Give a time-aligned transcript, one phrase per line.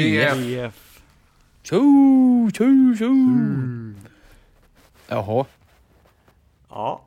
[0.00, 1.00] VF.
[1.62, 1.80] Tjo,
[2.54, 2.64] tjo,
[2.98, 3.10] tjo.
[5.08, 5.44] Jaha,
[6.68, 7.00] Ja,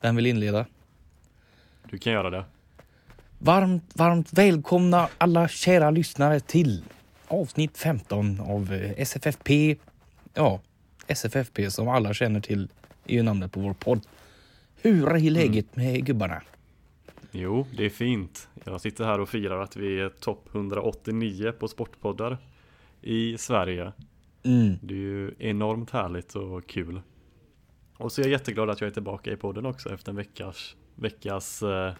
[0.00, 0.66] vem vill inleda?
[1.90, 2.44] du kan göra det.
[3.38, 6.82] Varmt, varmt välkomna alla kära lyssnare till
[7.28, 9.76] avsnitt 15 av eh, SFFP.
[10.34, 10.60] Ja,
[11.06, 12.68] SFFP som alla känner till
[13.06, 14.00] är ju namnet på vår podd.
[14.82, 16.42] Hur är läget med gubbarna?
[17.34, 18.48] Jo, det är fint.
[18.64, 22.38] Jag sitter här och firar att vi är topp 189 på sportpoddar
[23.00, 23.92] i Sverige.
[24.42, 24.74] Mm.
[24.82, 27.00] Det är ju enormt härligt och kul.
[27.96, 30.76] Och så är jag jätteglad att jag är tillbaka i podden också efter en veckas,
[30.94, 31.92] veckas eh,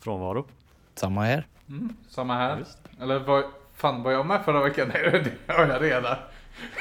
[0.00, 0.46] frånvaro.
[0.94, 1.46] Samma här.
[1.68, 2.58] Mm, samma här.
[2.58, 2.78] Just.
[3.00, 4.88] Eller var, fan var jag med förra veckan?
[4.94, 6.16] Nej det har jag redan.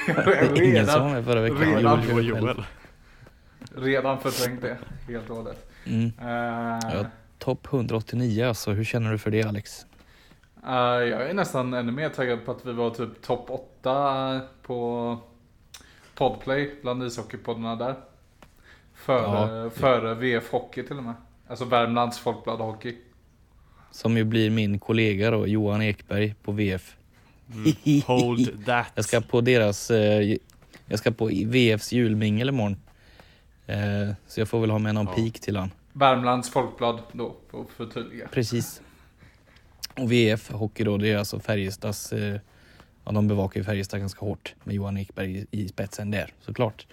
[0.07, 1.75] Är ingen som var redan, med förra veckan.
[1.75, 2.09] redan.
[2.09, 2.63] Joel, Joel.
[3.75, 5.71] redan förträngt det helt och hållet.
[5.85, 6.05] Mm.
[6.05, 7.05] Uh, Ja.
[7.39, 9.85] Topp 189 alltså, hur känner du för det Alex?
[10.67, 15.17] eh, jag är nästan ännu mer taggad på att vi var typ topp 8 på
[16.15, 17.95] Podplay bland ishockeypoddarna där.
[18.93, 19.69] Före, Ja.
[19.69, 21.13] före VF Hockey till och med.
[21.47, 22.95] Alltså Värmlands Folkblad Hockey.
[23.91, 26.95] Som ju blir min kollega då, Johan Ekberg på VF.
[27.53, 28.01] Mm.
[28.05, 28.87] Hold that.
[28.95, 30.37] Jag ska på deras, eh,
[30.85, 32.77] jag ska på VFs julmingel imorgon.
[33.67, 35.13] Eh, så jag får väl ha med någon Ja.
[35.13, 35.71] pik till han.
[35.97, 38.27] Värmlands Folkblad då, för att förtydliga.
[38.27, 38.81] Precis.
[39.95, 42.39] Och VF Hockey då, det är alltså Färjestads, eh,
[43.05, 46.87] ja de bevakar ju Färjestad ganska hårt med Johan Ekberg i, i spetsen där såklart.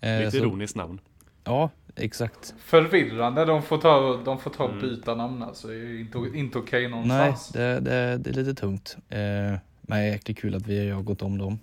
[0.00, 1.00] Eh, Lite så, ironiskt namn.
[1.44, 2.54] Ja, exakt.
[2.58, 4.80] Förvirrande, de får ta, de får ta Mm.
[4.80, 5.68] byta namn alltså.
[5.68, 7.48] Det är inte, inte okej Nej, någonstans.
[7.48, 8.96] det, det, det är lite tungt.
[9.08, 11.58] Eh, men det är jäkligt kul att vi har gått om dem.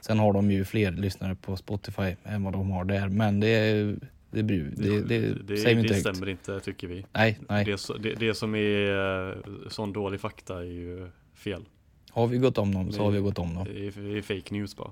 [0.00, 3.08] Sen har de ju fler lyssnare på Spotify än vad de har där.
[3.08, 3.96] Men det, är-
[4.36, 6.00] det, bryr, det, det, det, säger vi inte det högt.
[6.16, 7.06] stämmer inte tycker vi.
[7.12, 7.64] Nej, nej.
[7.64, 9.36] Det, det, det som är eh,
[9.68, 11.64] sån dålig fakta är ju fel.
[12.10, 13.64] Har vi gått om dem så har vi gått om dem.
[13.64, 14.90] Det är, det är fake news bara.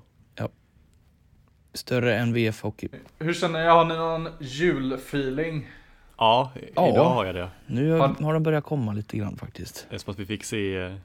[1.73, 2.89] Större än VF Hockey.
[3.19, 3.71] Hur känner jag?
[3.73, 5.69] Har ni någon julfeeling?
[6.17, 6.89] Ja, Ja.
[6.89, 7.49] idag har jag det.
[7.67, 9.87] Nu Har- har, har de börjat komma lite grann faktiskt.
[9.89, 10.95] Eftersom att vi fick se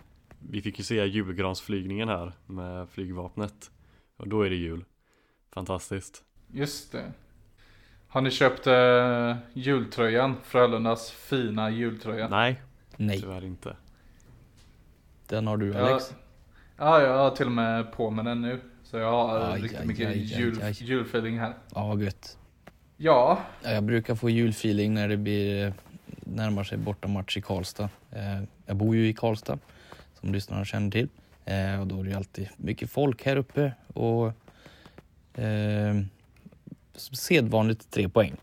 [0.51, 3.71] Vi fick ju se julgransflygningen här med flygvapnet
[4.17, 4.85] Och då är det jul
[5.55, 7.13] Fantastiskt Just det.
[8.13, 10.37] Har ni köpt eh, jultröjan?
[10.45, 12.29] Frölundas fina jultröja?
[12.29, 12.61] Nej,
[12.97, 13.77] Nej, tyvärr inte
[15.27, 16.15] den har du Ja, Alex.
[16.77, 18.61] ja, jag har till och med på mig den nu.
[18.85, 20.73] Så jag har Aj, riktigt aj, mycket aj, jul, aj.
[20.79, 21.55] julfeeling här.
[21.75, 22.39] Ja, vad gött.
[22.97, 25.73] Ja, Ja, Jag brukar få julfeeling när det blir eh,
[26.25, 27.89] närmar sig bortamatch i Karlstad.
[28.11, 29.59] Eh, Jag bor ju i Karlstad,
[30.21, 31.09] som lyssnarna känner till.
[31.45, 34.27] Eh, Och då är det alltid mycket folk här uppe och
[35.41, 35.95] eh,
[37.01, 38.37] sedvanligt tre poäng.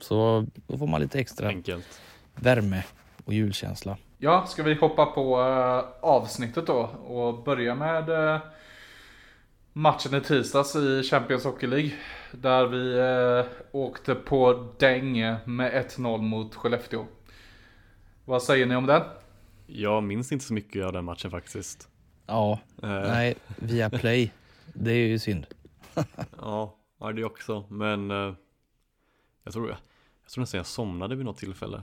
[0.00, 2.00] Så då får man lite extra Enkelt
[2.34, 2.84] värme
[3.24, 3.96] och julkänsla.
[4.18, 8.40] ja, ska vi hoppa på eh, avsnittet då och börja med eh,
[9.72, 11.90] matchen i tisdags i Champions Hockey League.
[12.32, 15.12] Där vi eh, åkte på däng
[15.44, 17.06] med 1-0 mot Skellefteå.
[18.24, 19.02] Vad säger ni om den?
[19.66, 21.88] Jag minns inte så mycket av den matchen faktiskt
[22.26, 24.32] Ja, Eh, nej, via play.
[24.74, 25.46] Det är ju synd.
[26.40, 28.34] Ja, ja det också men eh,
[29.44, 31.82] Jag tror Jag tror nästan jag somnade vid något tillfälle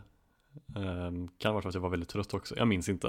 [0.75, 3.07] eh, Kan vara för att jag var väldigt trött också, jag minns inte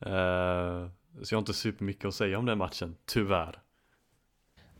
[0.00, 0.88] eh,
[1.22, 3.58] Så jag har inte supermycket att säga om den matchen, tyvärr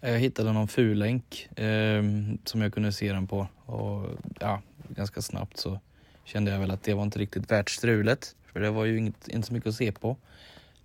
[0.01, 2.03] Jag hittade någon fullänk eh,
[2.45, 4.07] som jag kunde se den på och
[4.41, 5.81] ja, ganska snabbt så
[6.25, 8.37] kände jag väl att det var inte riktigt värt strulet.
[8.53, 10.17] För det var ju inget, inte så mycket att se på.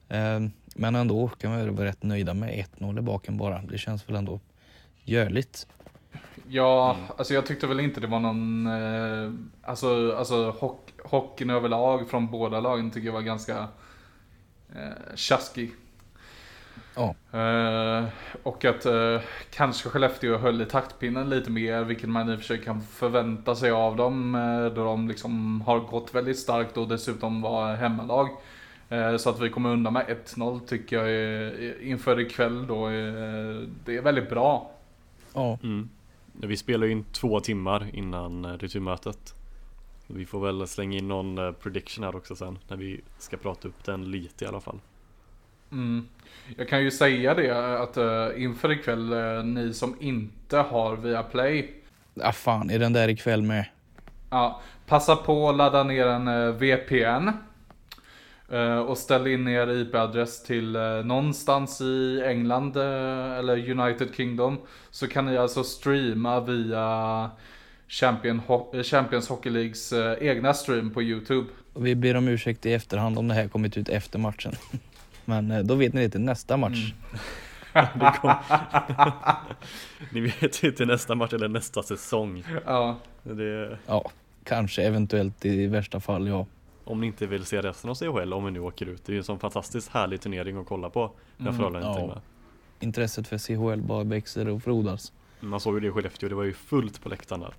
[0.09, 0.39] Eh,
[0.75, 3.61] men ändå kan man väl vara rätt nöjda med 1-0 i baken bara.
[3.61, 4.39] Det känns väl ändå
[5.07, 5.67] görligt.
[6.49, 9.31] Ja, alltså jag tyckte väl inte det var någon, eh,
[9.69, 13.67] alltså, alltså hock, hockeyn överlag från båda lagen tycker jag var ganska
[14.75, 15.71] eh, tjaskig.
[16.95, 17.15] Ja.
[17.39, 18.05] Eh,
[18.43, 19.21] och att eh,
[19.51, 23.55] kanske Skellefteå höll i taktpinnen lite mer, vilket man i och för sig kan förvänta
[23.55, 28.29] sig av dem, eh, då de liksom har gått väldigt starkt och dessutom var hemmalag.
[28.89, 33.67] Eh, så att vi kommer undan med 1-0 tycker jag är, inför ikväll då, är,
[33.85, 34.76] det är väldigt bra.
[35.37, 35.89] Ja, mm.
[36.33, 39.33] Vi spelar ju in två timmar innan eh, returmötet
[40.07, 43.67] Vi får väl slänga in någon eh, prediction här också sen När vi ska prata
[43.67, 44.79] upp den lite i alla fall
[45.71, 46.07] Mm.
[46.57, 51.23] Jag kan ju säga det att uh, inför ikväll, uh, ni som inte har via
[51.23, 51.71] Play,
[52.21, 53.65] ah, fan är den där ikväll med?
[54.29, 57.29] ja, passa på att ladda ner en eh, VPN.
[58.51, 64.57] Eh, och ställ in er IP-adress till eh, någonstans i England eh, eller United Kingdom.
[64.89, 67.29] Så kan ni alltså streama via
[67.87, 71.49] Champion, Ho- Champions Hockey Leagues egna stream på YouTube.
[71.73, 74.51] Och vi ber om ursäkt i efterhand om det här kommit ut efter matchen.
[75.25, 76.93] Men då vet ni det till nästa match.
[78.21, 78.33] Kom...
[80.11, 82.43] Ni vet ju till nästa match eller nästa säsong.
[82.65, 83.77] Ja, Det...
[83.87, 84.11] Ja,
[84.43, 86.45] kanske eventuellt i värsta fall ja.
[86.87, 89.05] Om ni inte vill se resten av CHL om vi nu åker ut.
[89.05, 91.11] Det är ju en sån fantastiskt härlig turnering att kolla på.
[91.37, 92.21] När Mm, ja.
[92.79, 95.13] Intresset för CHL bara växer och frodas.
[95.39, 97.53] Man såg ju det i Skellefteå, det var ju fullt på läktaren där.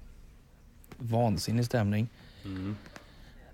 [0.99, 2.09] Vansinnig stämning.
[2.45, 2.77] Mm.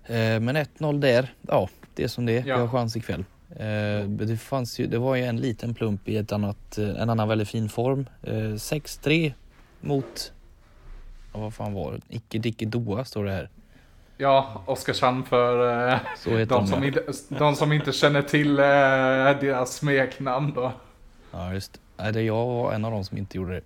[0.05, 2.43] Eh, men 1-0 där, ja det är som det är.
[2.43, 2.57] Vi Ja.
[2.57, 3.25] har chans ikväll.
[3.49, 7.09] Eh, det, fanns ju, det var ju en liten plump i ett annat, eh, en
[7.09, 8.05] annan väldigt fin form.
[8.23, 9.33] Eh, 6-3
[9.81, 10.33] mot,
[11.33, 12.01] ja, vad fan var det?
[12.15, 13.49] Icke Dicke Doa står det här.
[14.17, 18.65] Ja Oskarshamn för eh, Så heter de, som inte, de som inte känner till eh,
[19.41, 20.71] deras smeknamn då.
[21.31, 22.21] Ja just det.
[22.21, 23.61] Jag var en av de som inte gjorde det.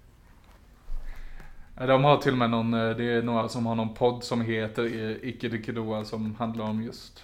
[1.87, 4.41] De har till och med någon, eh, det är några som har någon podd som
[4.41, 7.23] heter eh, Icke Dickedoa som handlar om just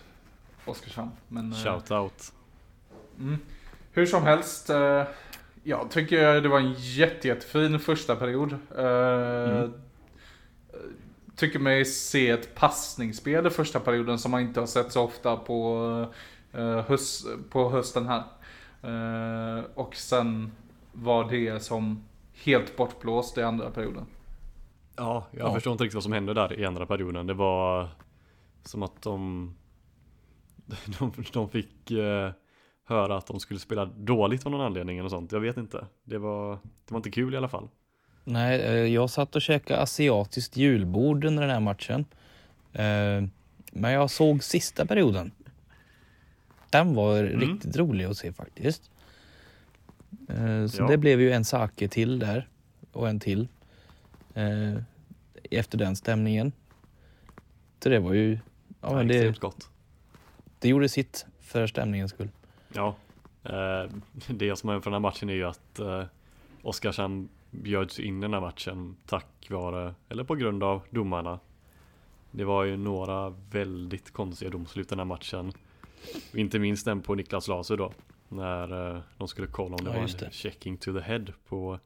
[0.66, 1.12] Oskarshamn.
[1.28, 2.34] Men, eh, Shout out.
[3.20, 3.38] Mm.
[3.92, 4.70] Hur som helst,
[5.64, 8.58] jag tycker det var en jätte, jättefin första period.
[8.78, 9.74] Mm.
[11.36, 15.38] Tycker mig se ett passningsspel i första perioden som man inte har sett så ofta
[15.38, 16.08] på,
[16.54, 18.24] eh, höst, på hösten här.
[18.84, 20.52] Eh, och sen
[20.94, 22.04] var det som
[22.44, 24.06] helt bortblåst i andra perioden.
[24.96, 25.54] Ja, jag Ja.
[25.54, 27.28] förstår inte riktigt vad som hände där i andra perioden.
[27.28, 27.88] Det var
[28.64, 29.54] som att de,
[31.00, 32.32] de, de fick eh,
[32.86, 35.32] höra att de skulle spela dåligt av någon anledning eller sånt.
[35.32, 35.88] Jag vet inte.
[36.04, 36.52] Det var,
[36.86, 37.70] det var inte kul i alla fall.
[38.28, 42.06] Nej, eh, jag satt och käkade asiatiskt julbord under den här matchen.
[42.74, 43.24] Eh,
[43.72, 45.32] Men jag såg sista perioden.
[46.70, 48.92] Den var riktigt rolig att se faktiskt.
[50.30, 50.88] Eh, Så Ja.
[50.88, 52.48] det blev ju en sake till där
[52.92, 53.48] och en till.
[55.52, 56.52] Efter den stämningen.
[57.84, 58.40] Så det var ju,
[58.82, 59.70] ja men det, Extremt gott.
[60.60, 62.30] det gjorde sitt för stämningens skull.
[62.74, 62.96] Ja,
[64.28, 65.80] det som är från den här matchen är ju att
[66.64, 67.30] Oskarshamn
[67.62, 71.40] bjöds in den här matchen tack vare, eller på grund av domarna.
[72.32, 75.52] Det var ju några väldigt konstiga domslut den här matchen.
[76.34, 77.92] Inte minst den på Niklas Laser då.
[78.30, 81.80] När eh, de skulle kolla om det Ja, var en checking to the head på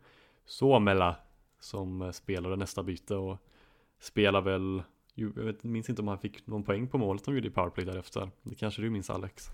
[0.45, 1.15] Suomela
[1.59, 3.37] som eh, spelade nästa byte och
[3.99, 4.83] spelar väl
[5.15, 7.85] jag vet, minns inte om han fick någon poäng på målet de gjorde i powerplay
[7.85, 8.29] därefter.
[8.43, 9.49] Det kanske du minns Alex?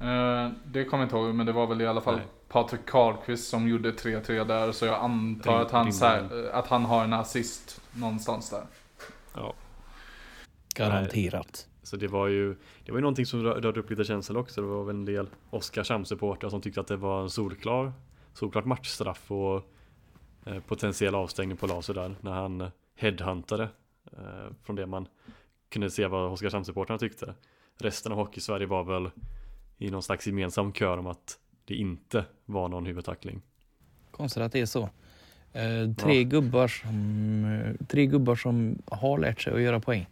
[0.00, 2.26] Eh, det kommer jag inte ihåg, men det var väl i alla fall Nej.
[2.48, 4.72] Patrik Karlqvist som gjorde 3-3 där.
[4.72, 8.50] Så jag antar Ring- att han, så här, eh, att han har en assist någonstans
[8.50, 8.62] där.
[9.34, 9.54] Ja.
[10.74, 11.66] Garanterat.
[11.82, 14.60] Så det var ju Det var ju någonting som rö- rörde upp lite känslor också
[14.60, 17.92] Det var väl en del Oskarshamn-supportrar som tyckte att det var en solklar
[18.34, 19.62] Solklart matchstraff och
[20.44, 23.68] eh, Potentiell avstängning på Laser där När han headhuntade
[24.12, 25.08] eh, Från det man
[25.68, 27.34] kunde se vad Oskarshamn-supportrarna tyckte
[27.78, 29.10] Resten av Hockey-Sverige var väl
[29.82, 33.42] I någon slags gemensam kör om att Det inte var någon huvudtackling
[34.10, 34.82] Konstigt att det är så.
[35.52, 36.22] Eh, tre, Ja.
[36.28, 40.06] gubbar som, eh, tre gubbar som har lärt sig att göra poäng.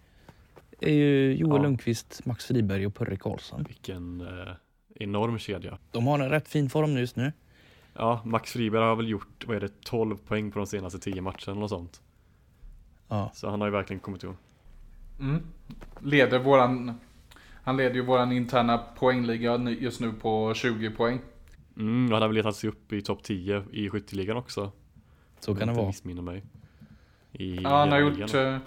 [0.80, 1.62] är ju Joel Ja.
[1.62, 3.64] Lundqvist, Max Friberg och Purre Karlsson.
[3.68, 4.52] Vilken eh,
[4.94, 7.32] enorm kedja De har en rätt fin form just nu.
[7.94, 11.20] Ja, Max Friberg har väl gjort, vad är det, 12 poäng på de senaste 10
[11.20, 12.02] matcherna och sånt
[13.08, 13.30] Ja.
[13.34, 14.36] Så han har ju verkligen kommit igång
[15.20, 15.42] Mm.
[16.02, 17.00] Leder våran,
[17.68, 21.20] han leder ju våran interna poängliga just nu på 20 poäng.
[21.76, 24.72] Mm, och han har väl letat sig upp i topp 10 i skytteligan också.
[25.40, 25.86] Så Om kan det vara.
[25.86, 26.44] missminner mig.
[27.32, 28.54] I Ja, han har gjort ligan.
[28.54, 28.60] eh,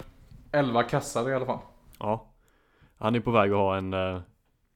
[0.52, 1.58] 11 kassar i alla fall.
[1.98, 2.30] Ja.
[2.98, 4.20] Han är på väg att ha en eh,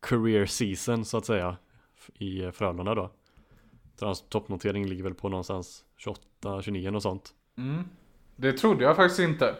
[0.00, 1.56] career season så att säga.
[2.18, 3.10] I eh, Frölunda då.
[3.98, 7.30] Så hans toppnotering ligger väl på någonstans 28, 29 och sånt.
[7.58, 7.84] Mm.
[8.36, 9.54] Det trodde jag faktiskt inte.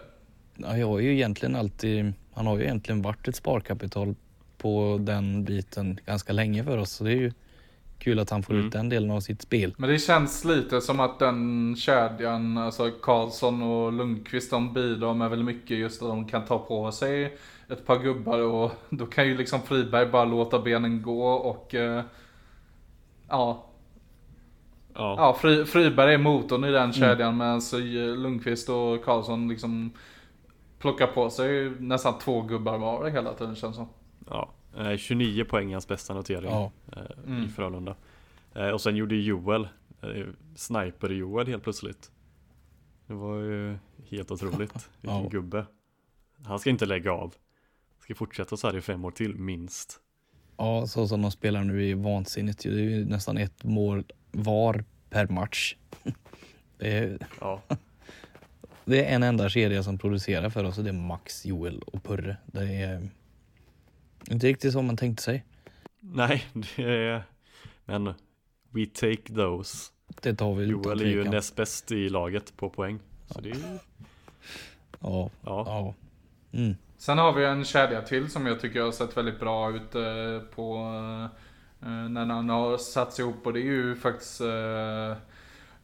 [0.56, 4.14] Ja, jag har ju egentligen alltid, han har ju egentligen varit ett sparkapital
[4.58, 6.90] på den biten ganska länge för oss.
[6.90, 7.32] Så det är ju
[7.98, 8.66] kul att han får Mm.
[8.66, 9.74] ut den delen av sitt spel.
[9.78, 15.30] Men det känns lite som att den kedjan, alltså Karlsson och Lundqvist, de bidrar med
[15.30, 17.36] väldigt mycket just att de kan ta på sig
[17.68, 22.02] ett par gubbar och då kan ju liksom Friberg bara låta benen gå och eh,
[23.28, 23.62] ja,
[24.98, 29.48] Ja, ja Fri, Friberg är motorn i den kedjan medan så, eh, Lundqvist och Karlsson
[29.48, 29.90] liksom
[30.78, 33.88] plockar på sig nästan två gubbar var hela tiden känns som.
[34.30, 34.50] Ja.
[34.78, 36.72] Eh, 29 poäng är hans bästa notering Ja.
[36.92, 37.48] eh, i Mm.
[37.48, 37.96] Frölunda.
[38.54, 39.68] Eh, och sen gjorde Joel,
[40.02, 42.10] eh, Sniper-Joel helt plötsligt.
[43.06, 43.78] Det var ju
[44.10, 44.88] helt otroligt.
[45.00, 45.28] Vilken Ja.
[45.30, 45.66] gubbe.
[46.44, 47.34] Han ska inte lägga av.
[48.02, 50.00] Ska fortsätta så här i fem år till, minst.
[50.56, 52.62] Ja, så som de spelar nu är vansinnigt.
[52.62, 55.76] Det är ju nästan ett mål var per match.
[56.78, 57.62] Det är, Ja.
[58.84, 62.02] Det är en enda kedja som producerar för oss och det är Max, Joel och
[62.04, 62.36] Purre.
[62.46, 63.08] Det är
[64.30, 65.44] inte riktigt som man tänkte sig.
[66.00, 66.44] Nej,
[66.76, 67.22] det är,
[67.84, 68.14] men
[68.70, 69.92] we take those.
[70.22, 72.98] Det tar vi utan Joel är ju näst bäst i laget på poäng.
[73.26, 73.56] Så det är
[75.00, 75.64] Ja, ja.
[75.66, 75.94] ja.
[76.58, 76.74] Mm.
[76.98, 80.38] Sen har vi en kedja till som jag tycker har sett väldigt bra ut eh,
[80.54, 80.76] på
[81.82, 85.16] eh, när han har satts ihop och det är ju faktiskt eh,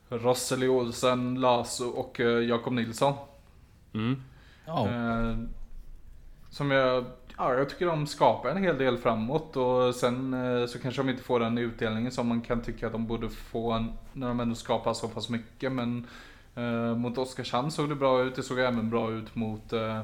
[0.08, 3.14] Rosseli Olsen, Laso och eh, Jakob Nilsson.
[3.94, 4.22] Mm.
[4.66, 4.88] ja.
[4.88, 5.36] Eh,
[6.52, 7.04] som jag,
[7.36, 11.10] ja, jag tycker de skapar en hel del framåt och sen eh, så kanske de
[11.10, 14.54] inte får den utdelningen som man kan tycka att de borde få när de ändå
[14.54, 15.72] skapar så pass mycket.
[15.72, 16.06] Men
[16.54, 18.34] eh, mot Oskarshamn såg det bra ut.
[18.34, 19.96] Det såg även bra ut mot eh,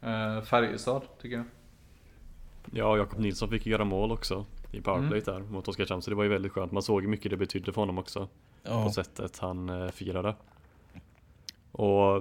[0.00, 1.46] eh, Färjestad tycker jag.
[2.70, 6.02] Ja, Jakob Nilsson fick ju göra mål också i powerplay där mot Oskarshamn.
[6.02, 6.72] Så det var ju väldigt skönt.
[6.72, 8.28] Man såg ju mycket det betydde för honom också.
[8.62, 8.84] ja.
[8.84, 10.34] På sättet han eh, firade.
[11.72, 12.16] Och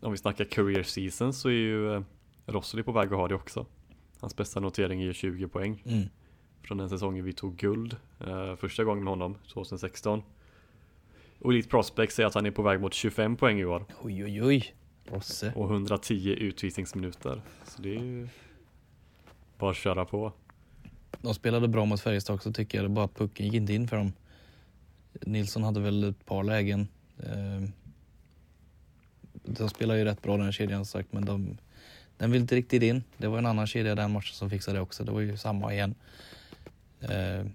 [0.00, 2.02] om vi snackar career season så är ju
[2.46, 3.66] eh, Rosseli på väg att ha det också.
[4.20, 5.82] Hans bästa notering är ju 20 poäng.
[5.86, 6.08] Mm.
[6.62, 10.22] från den säsongen vi tog guld eh, första gången med honom 2016.
[11.38, 14.24] Och Elite Prospect säger att han är på väg mot 25 poäng i år Oj,
[14.24, 14.74] oj, oj.
[15.04, 15.52] Rosse.
[15.56, 17.42] och 110 utvisningsminuter.
[17.64, 18.28] Så det är ju
[19.58, 20.32] bara att köra på.
[21.20, 22.84] De spelade bra mot Färjestad också tycker jag.
[22.84, 24.12] Det är bara att pucken gick inte in för dem.
[25.20, 26.88] Nilsson hade väl ett par lägen.
[27.18, 27.68] Eh,
[29.44, 31.56] De spelar ju rätt bra den kedjan som sagt men de,
[32.22, 33.04] den vill inte riktigt in.
[33.16, 35.04] Det var en annan kedja den matchen som fixade det också.
[35.04, 35.94] Det var ju samma igen.
[37.00, 37.46] Eh,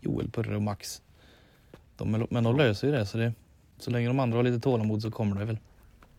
[0.00, 1.02] Joel, Purre och Max.
[1.96, 3.32] De, är- men de löser ju det så, det
[3.78, 5.58] så länge de andra har lite tålamod så kommer det väl.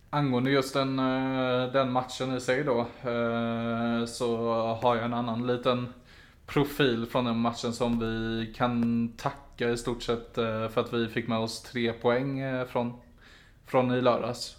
[0.10, 2.79] Angående just den, eh, den matchen i sig då.
[2.79, 4.38] eh, Så
[4.82, 5.94] har jag en annan liten
[6.46, 11.08] profil från den matchen som vi kan tacka i stort sett eh, för att vi
[11.08, 12.94] fick med oss tre poäng eh, från,
[13.65, 14.56] från i lördags.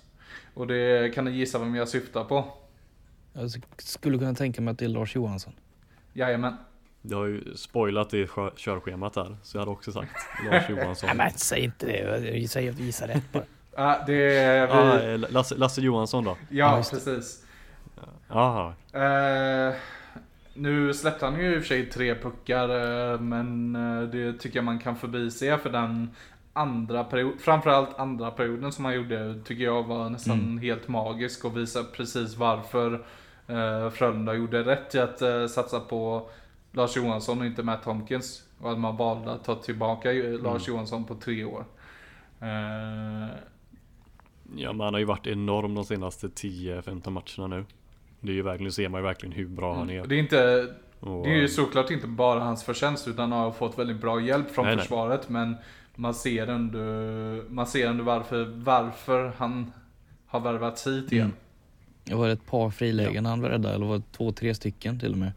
[0.54, 2.44] Och det kan ni gissa vem jag syftar på.
[3.32, 5.52] Jag skulle kunna tänka mig att det är Lars Johansson.
[6.12, 6.54] Jajamän.
[7.02, 9.36] Det har ju spoilat i körschemat här.
[9.42, 10.10] Så jag hade också sagt
[10.50, 11.06] Lars Johansson.
[11.06, 12.36] Nej men säg inte det.
[12.38, 13.44] Jag säger att vi gissar rätt bara.
[13.76, 14.72] Ja, det är vi.
[15.24, 16.36] ah, Lasse, Lasse Johansson då?
[16.48, 16.90] Ja, det.
[16.90, 17.44] precis.
[18.28, 18.74] Jaha.
[18.92, 19.74] Eh,
[20.54, 22.68] nu släppte han ju i och för sig tre puckar,
[23.12, 23.72] eh, men
[24.12, 26.10] det tycker jag man kan förbise för den
[26.52, 30.58] andra period, framförallt andra perioden som han gjorde tycker jag var nästan Mm.
[30.58, 32.92] helt magisk och visar precis varför
[33.46, 36.30] eh, Frölunda gjorde rätt i att eh, satsa på
[36.72, 38.44] Lars Johansson och inte Matt Tomkins.
[38.60, 41.64] Och att man valde att ta tillbaka eh, Lars Johansson på tre år.
[42.40, 43.28] Eh,
[44.56, 47.64] Ja men han har ju varit enorm de senaste 10-15 matcherna nu.
[48.20, 50.06] Det är ju verkligen, ser man ju verkligen hur bra han är.
[50.06, 50.66] det är inte
[51.00, 54.20] Och, Det är ju såklart inte bara hans förtjänst utan han har fått väldigt bra
[54.20, 54.82] hjälp från Nej, nej.
[54.82, 55.28] försvaret.
[55.28, 55.56] Men
[55.98, 56.78] man ser ändå,
[57.48, 59.72] man ser ändå varför, varför han
[60.26, 61.26] har värvats hit igen.
[61.26, 61.36] Mm.
[62.04, 65.18] Det var ett par frilägen han räddade, eller var det två, tre stycken till och
[65.18, 65.32] med.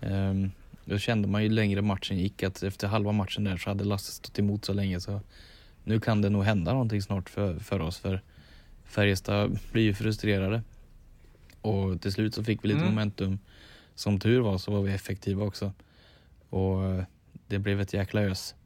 [0.00, 0.50] Um,
[0.84, 4.12] då kände man ju längre matchen gick att efter halva matchen där så hade Lasse
[4.12, 5.20] stått emot så länge så
[5.84, 8.20] nu kan det nog hända någonting snart för, för oss för
[8.84, 10.62] Färjestad blir ju frustrerade.
[11.60, 12.90] Och till slut så fick vi lite Mm.
[12.90, 13.38] momentum.
[13.94, 15.72] Som tur var så var vi effektiva också.
[16.50, 17.04] Och eh,
[17.46, 18.54] det blev ett jäkla ös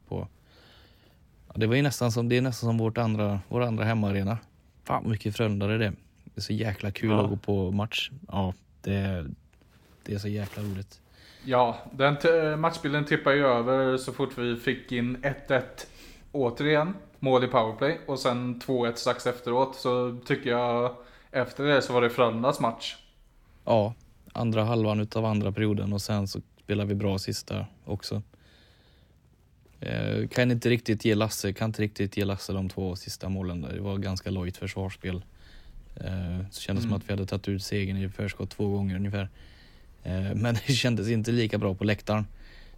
[1.55, 4.37] det var ju nästan som, det är nästan som vårt andra, vår andra hemmaarena.
[4.83, 5.93] Fan mycket Frölundare det är.
[6.23, 7.23] Det är så jäkla kul Ja.
[7.23, 8.11] att gå på match.
[8.27, 9.25] Ja, det,
[10.05, 11.01] det är så jäkla roligt.
[11.45, 15.17] Ja, den matchbilden tippar ju över så fort vi fick in
[15.47, 15.61] 1-1
[16.31, 16.93] återigen.
[17.19, 19.75] Mål i powerplay och sen 2-1 strax efteråt.
[19.75, 20.95] Så tycker jag
[21.31, 22.95] efter det så var det Frölundas match.
[23.65, 23.93] Ja,
[24.33, 28.21] andra halvan utav andra perioden och sen så spelar vi bra sista också.
[29.81, 33.61] Eh, kan inte riktigt ge Lasse, kan inte riktigt ge Lasse de två sista målen
[33.61, 33.73] där.
[33.73, 35.23] Det var ganska lojt försvarsspel.
[35.95, 36.97] Eh, så kändes som Mm.
[36.97, 39.29] att vi hade tagit ut segern i förskott två gånger ungefär.
[40.03, 42.27] Eh, men det kändes inte lika bra på läktaren.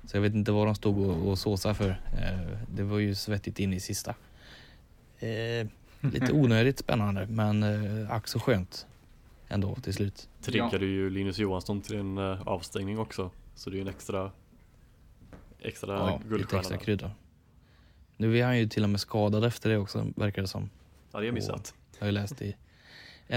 [0.07, 1.89] Så jag vet inte vad de stod och, och såsade för.
[1.89, 4.15] Eh, det var ju svettigt in i sista.
[5.19, 5.67] Eh,
[6.01, 8.86] lite onödigt spännande men eh, ack så skönt
[9.50, 10.27] ändå till slut.
[10.41, 13.31] triggade ju Linus Johansson till en eh, avstängning också.
[13.55, 14.31] Så det är ju en extra
[15.63, 16.60] extra Ja, guldstjärna.
[16.60, 17.12] extra krydda.
[18.17, 20.62] Nu är han ju till och med skadad efter det också, verkar det som.
[20.62, 20.70] Ja,
[21.12, 21.74] det har jag missat.
[21.93, 22.55] Jag har ju läst i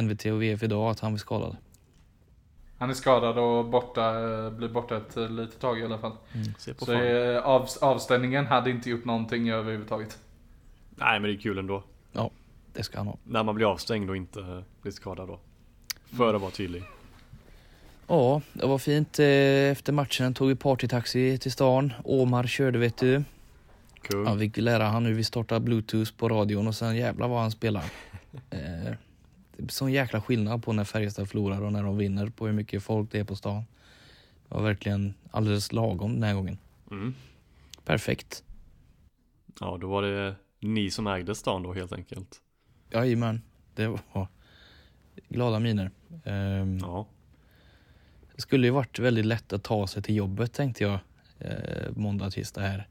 [0.02, 1.56] NVT och VF idag att han var skadad.
[2.78, 6.12] Han är skadad och borta, eh, blir borta ett eh, litet tag i alla fall.
[6.58, 10.18] Se på Så eh, av, avstängningen hade inte gjort någonting överhuvudtaget.
[10.90, 11.82] Nej men det är kul ändå.
[12.72, 13.18] Det ska han ha.
[13.24, 15.40] När man blir avstängd och inte blir skadad då.
[16.16, 16.84] För att vara tydlig.
[18.08, 19.18] Ja, det var fint.
[19.18, 19.26] Eh,
[19.72, 21.92] Efter matchen tog vi partytaxi till stan.
[22.04, 23.24] Omar körde vet du.
[24.02, 24.26] Kul.
[24.26, 27.50] Han fick lära han hur vi startar bluetooth på radion och sen jävlar vad han
[27.50, 27.84] spelar.
[28.50, 28.92] Eh,
[29.56, 32.52] Det är sån jäkla skillnad på när Färjestad förlorar och när de vinner på hur
[32.52, 33.62] mycket folk det är på stan.
[34.48, 36.58] Det var verkligen alldeles lagom den här gången.
[36.90, 37.14] Mm.
[37.84, 38.44] Perfekt.
[39.60, 42.40] Ja, då var det ni som ägde stan då helt enkelt.
[42.90, 43.42] Jajamän,
[43.74, 44.28] det var
[45.28, 45.90] glada miner.
[46.24, 47.06] Ehm, Ja,
[48.36, 50.98] Det skulle ju varit väldigt lätt att ta sig till jobbet tänkte jag
[51.38, 52.88] eh, måndag, tisdag här.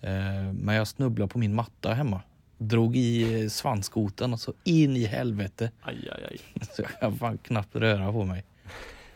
[0.00, 2.20] Eh, men jag snubblade på min matta hemma.
[2.58, 5.70] Drog i svanskotan och så in i helvete.
[5.82, 6.38] aj, aj, aj.
[6.76, 8.44] Så jag kan fan knappt röra på mig.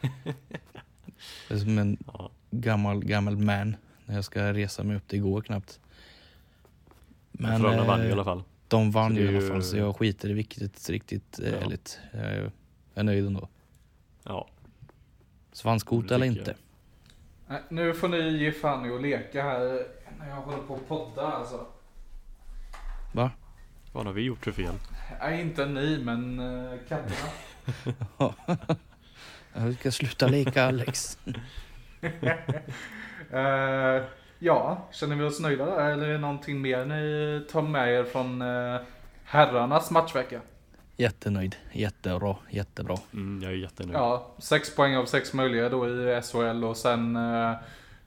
[1.48, 5.02] Det är som en Ja, gammal, gammal man när jag ska resa mig upp.
[5.06, 5.80] Det går knappt.
[7.32, 8.42] men Frölunda vann ju i eh, alla fall.
[8.68, 11.56] de vann ju i alla fall så jag skiter i vilket riktigt eh, Ja.
[11.56, 11.98] ärligt.
[12.12, 12.50] Jag är, jag
[12.94, 13.48] är nöjd ändå.
[14.25, 14.48] Ja,
[15.56, 16.54] Svanskota eller inte.
[17.46, 19.86] Nej, Nu får ni ge fan i att leka här
[20.18, 21.66] när jag håller på att podda alltså.
[23.12, 23.30] Va?
[23.92, 24.75] vad har vi gjort för fel?
[25.20, 27.30] Nej, inte ni, men uh, katterna.
[29.54, 31.18] Jag ska sluta leka Alex.
[33.30, 34.04] Eh,
[34.38, 35.90] ja, känner vi oss nöjda där?
[35.90, 38.80] Eller är det någonting mer ni tar med er från uh,
[39.25, 40.40] herrarnas matchvecka?
[40.96, 41.56] Jättenöjd.
[41.72, 42.36] Jättebra.
[42.50, 42.96] Jättebra.
[43.12, 43.96] Mm, jag är jättenöjd.
[43.96, 47.52] Ja, sex poäng av sex möjliga då i SHL och sen, eh,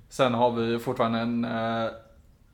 [0.10, 1.91] sen har vi fortfarande en eh,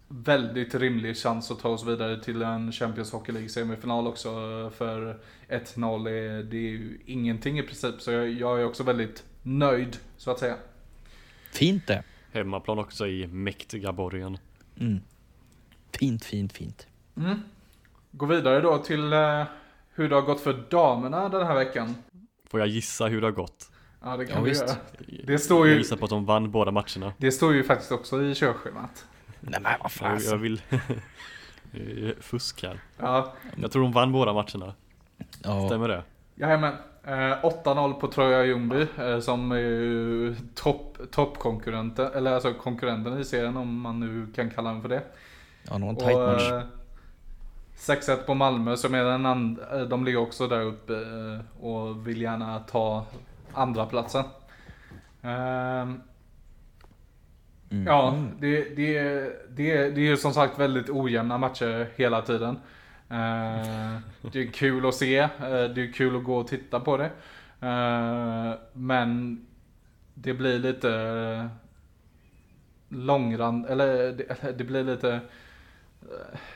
[0.07, 4.29] väldigt rimlig chans att ta oss vidare till en Champions Hockey League semifinal också.
[4.77, 9.23] För 1-0 är, det är ju ingenting i princip, så jag, jag är också väldigt
[9.43, 10.55] nöjd så att säga.
[11.51, 12.03] Fint det.
[12.31, 14.37] Hemmaplan också i mäktiga borgen.
[14.79, 14.99] Mm.
[15.91, 16.87] Fint, fint, fint.
[17.17, 17.39] Mm.
[18.11, 19.43] Gå vidare då till eh,
[19.95, 21.95] hur det har gått för damerna den här veckan.
[22.49, 23.71] Får jag gissa hur det har gått?
[24.03, 24.67] Ja, det kan Ja, vi visst.
[24.67, 24.77] göra.
[25.27, 27.13] Det står ju- Jag gissar på att de vann båda matcherna.
[27.17, 29.05] Det står ju faktiskt också i körschemat.
[29.39, 30.19] Nej men vad Jag, fan.
[30.23, 30.61] jag vill...
[31.71, 31.79] Det
[32.09, 32.79] är Fusk här.
[32.97, 34.73] Ja, Jag tror de vann båda matcherna.
[35.43, 36.03] Ja, Stämmer det?
[36.35, 36.73] Jajamän.
[37.03, 43.23] Eh, 8-0 på Troja Ljungby eh, som är ju topp toppkonkurrenten, eller alltså konkurrenten i
[43.25, 45.03] serien om man nu kan kalla den för det.
[45.69, 46.65] ja det var en tight match.
[47.75, 52.07] Eh, 6-1 på Malmö som är den andra, de ligger också där uppe eh, och
[52.07, 53.05] vill gärna ta
[53.53, 54.23] andra platsen.
[55.21, 56.01] Ehm,
[57.71, 57.87] Mm.
[57.87, 58.99] Ja, det, det,
[59.49, 62.59] det, det är ju som sagt väldigt ojämna matcher hela tiden.
[63.09, 66.97] Eh, det är kul att se, eh, det är kul att gå och titta på
[66.97, 67.09] det.
[67.67, 69.45] Eh, men
[70.13, 71.49] det blir lite
[72.89, 75.19] långrand, eller det, det blir lite eh,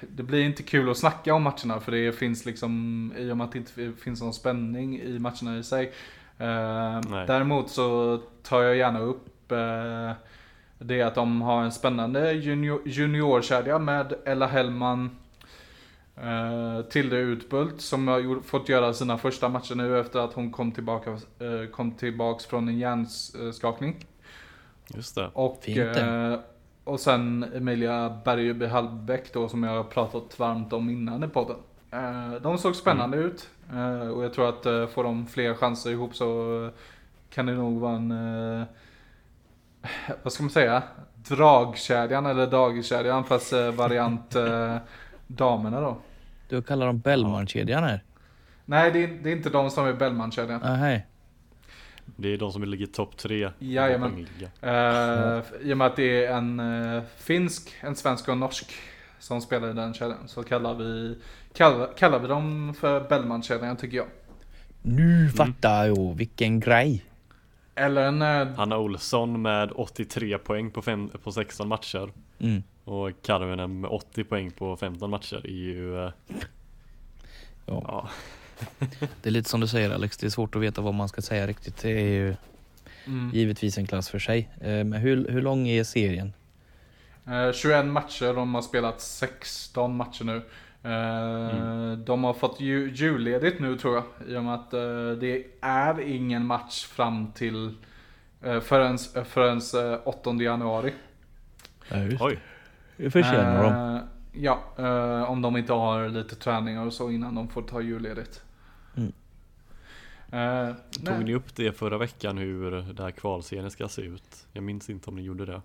[0.01, 3.45] det blir inte kul att snacka om matcherna för det finns liksom, i och med
[3.45, 5.93] att det inte finns någon spänning i matcherna i sig.
[6.37, 10.11] Eh, däremot så tar jag gärna upp eh,
[10.79, 15.17] det att de har en spännande junior, juniorkedja med Ella Hellman,
[16.15, 20.51] eh, Tilde Utbult som har gjort, fått göra sina första matcher nu efter att hon
[20.51, 24.05] kom tillbaka, eh, kom tillbaks från en hjärnskakning.
[24.95, 25.29] Just det.
[25.33, 26.41] Och, Fint det.
[26.89, 31.57] Och sen Emilia Bergeby Hallbäck då som jag har pratat varmt om innan i podden.
[31.91, 35.89] Eh, de såg spännande ut eh, och jag tror att eh, får de fler chanser
[35.91, 36.69] ihop så
[37.29, 38.65] kan det nog vara en,
[40.23, 40.83] vad ska man säga,
[41.15, 44.35] dragkedjan eller dagiskedjan fast variant
[45.27, 45.97] damerna då.
[46.49, 48.03] Du kallar dem Bellman-kedjan här?
[48.65, 50.61] Nej det är, det är inte de som är Bellman-kedjan.
[50.63, 51.07] Nej.
[52.15, 53.49] Det är de som ligger topp tre.
[53.59, 54.27] Jajamän.
[54.61, 58.71] Eh, I och med att det är en eh, finsk, en svensk och en norsk
[59.19, 61.17] som spelar i den kedjan så kallar vi,
[61.53, 64.07] kallar, kallar vi dem för Bellman-kedjan tycker jag.
[64.81, 67.05] Nu fattar jag vilken grej.
[67.75, 72.11] Eller en, eh, Hanna Olsson med 83 poäng på, fem, på 16 matcher.
[72.39, 72.63] Mm.
[72.83, 75.93] Och Karvinen med 80 poäng på 15 matcher är ju...
[75.93, 76.11] Ja.
[77.65, 78.09] Ja,
[79.21, 81.21] Det är lite som du säger Alex, det är svårt att veta vad man ska
[81.21, 81.77] säga riktigt.
[81.81, 82.35] Det är ju
[83.05, 84.49] mm, givetvis en klass för sig.
[84.61, 86.33] Eh, Men hur, hur lång är serien?
[87.27, 90.35] eh, 21 matcher, de har spelat 16 matcher nu.
[90.83, 94.03] Eh, De har fått ju, julledigt nu tror jag.
[94.27, 97.75] I och med att eh, det är ingen match fram till
[98.43, 99.61] eh, förrän, förrän
[99.93, 100.93] eh, 8 januari.
[101.89, 102.21] Ja, just.
[102.21, 102.39] oj.
[102.97, 103.99] Det förtjänar de.
[104.31, 108.43] Ja, eh, om de inte har lite träningar och så innan de får ta julledigt.
[108.97, 109.11] Mm.
[110.31, 111.23] Eh, Tog nej.
[111.23, 114.47] ni upp det förra veckan hur det här kvalserien ska se ut?
[114.53, 115.61] Jag minns inte om ni gjorde det.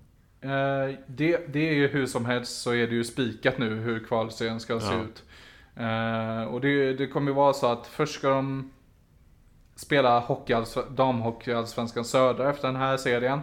[0.49, 4.05] Eh, det, det är ju hur som helst så är det ju spikat nu hur
[4.05, 5.01] kvalserien ska se Ja.
[5.03, 5.25] ut.
[5.77, 8.71] Eh, och det, det kommer ju vara så att först ska de
[9.77, 13.41] spela hockeyallsv- damhockeyallsvenskan södra efter den här serien.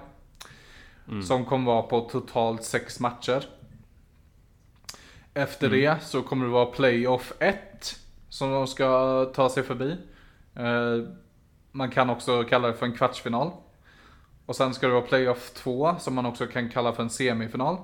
[1.08, 1.24] Mm.
[1.24, 3.44] Som kommer vara på totalt sex matcher.
[5.34, 5.80] Efter Mm.
[5.82, 7.96] det så kommer det vara playoff 1
[8.30, 9.98] som de ska ta sig förbi.
[10.56, 11.14] Eh,
[11.72, 13.52] man kan också kalla det för en kvartsfinal.
[14.46, 17.78] Och sen ska det vara playoff 2 som man också kan kalla för en semifinal.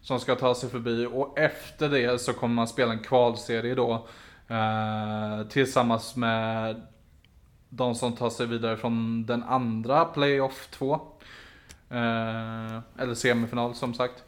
[0.00, 4.06] Som ska ta sig förbi och efter det så kommer man spela en kvalserie då.
[4.48, 6.82] Eh, tillsammans med
[7.68, 10.94] de som tar sig vidare från den andra playoff 2.
[11.90, 14.24] Eh, eller semifinal som sagt.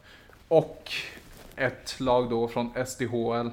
[0.47, 0.91] Och
[1.57, 3.49] ett lag då från SDHL.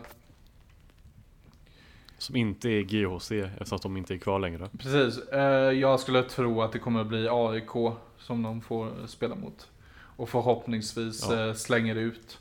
[2.19, 4.69] Som inte är GHC eftersom att de inte är kvar längre.
[4.79, 5.29] Precis.
[5.29, 5.41] Eh,
[5.73, 9.69] jag skulle tro att det kommer att bli AIK som de får spela mot.
[10.17, 11.47] Och förhoppningsvis Ja.
[11.49, 12.39] eh, slänger ut.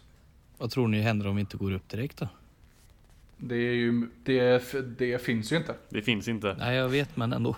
[0.57, 2.27] Vad tror ni händer om vi inte går upp direkt då?
[3.37, 4.63] Det, är ju, det,
[4.99, 5.75] det finns ju inte.
[5.89, 6.55] Det finns inte.
[6.59, 7.55] Nej jag vet men ändå.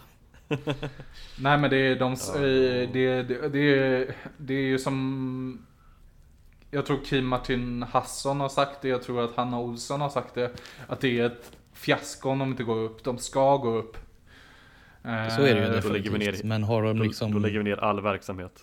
[1.39, 2.35] Nej men det är de, Ja.
[2.35, 5.65] eh, det, det, det, är, det är ju som
[6.73, 10.35] Jag tror Kim Martin Hasson har sagt det, jag tror att Hanna Olsson har sagt
[10.35, 10.51] det
[10.87, 13.97] Att det är ett fiasko om de inte går upp, de ska gå upp
[15.05, 16.43] Eh, Så är det ju då lägger vi definitivt.
[16.43, 18.59] ner- Men har de Då, liksom, då lägger vi ner all verksamhet.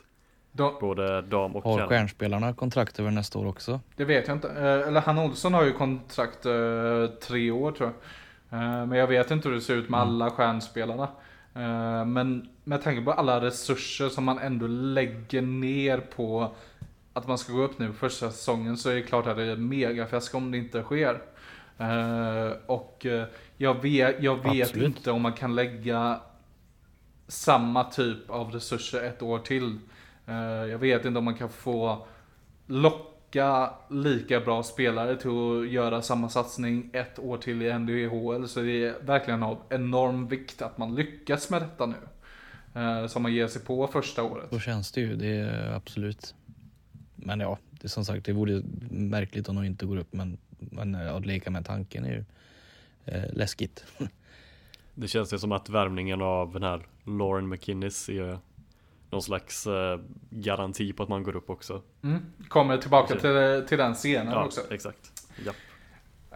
[0.52, 1.86] de, Både dam och har herr.
[1.86, 3.80] stjärnspelarna kontrakt över nästa år också?
[3.96, 7.88] Det vet jag inte, Eh, eller Hanna Olsson har ju kontrakt eh, tre år tror
[7.88, 10.08] jag Eh, Men jag vet inte hur det ser ut med Mm.
[10.14, 11.08] alla stjärnspelarna
[11.54, 16.52] Eh, Men med tanke på alla resurser som man ändå lägger ner på
[17.12, 19.56] att man ska gå upp nu första säsongen så är det klart att det är
[19.56, 21.20] megafiasko om det inte sker.
[21.80, 23.24] Eh, och eh,
[23.56, 24.96] jag vet, jag vet Absolut.
[24.96, 26.20] inte om man kan lägga
[27.28, 29.78] samma typ av resurser ett år till.
[30.26, 32.06] Eh, jag vet inte om man kan få
[32.66, 38.48] locka lika bra spelare till att göra samma satsning ett år till i NDHL.
[38.48, 41.96] Så det är verkligen av enorm vikt att man lyckas med detta nu.
[43.08, 44.46] Som man ger sig på första året.
[44.50, 46.34] Så känns det ju, det är absolut.
[47.22, 50.38] Men ja, det är som sagt det vore märkligt om de inte går upp men,
[50.58, 52.24] men eh, att leka med tanken är ju
[53.04, 53.84] eh, läskigt.
[54.94, 58.38] Det känns ju som att värvningen av den här Lauren McKinnis är
[59.10, 61.82] någon slags eh, garanti på att man går upp också.
[62.02, 62.22] Mm.
[62.48, 64.60] Kommer tillbaka till, till den senare Ja, också.
[64.70, 65.30] exakt.
[65.44, 65.52] Ja.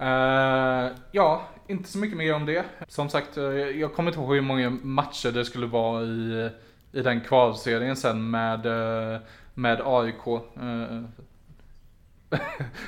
[0.01, 2.65] Eh, ja, inte så mycket mer om det.
[2.89, 6.51] Som sagt, eh, jag kommer inte ihåg hur många matcher det skulle vara i,
[6.93, 9.21] i den kvalserien sen med, eh,
[9.55, 10.27] med AIK.
[10.27, 11.03] Uh,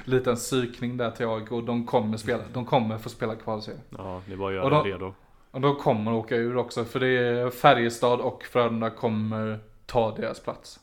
[0.05, 1.49] liten psykning där till AIK.
[1.67, 3.83] De kommer, spela, de kommer få spela kvalserien.
[3.99, 5.15] ja, det är bara att Och göra då- det redo.
[5.51, 10.41] Och de kommer åka ur också för det är Färjestad och Frölunda kommer ta deras
[10.41, 10.81] plats.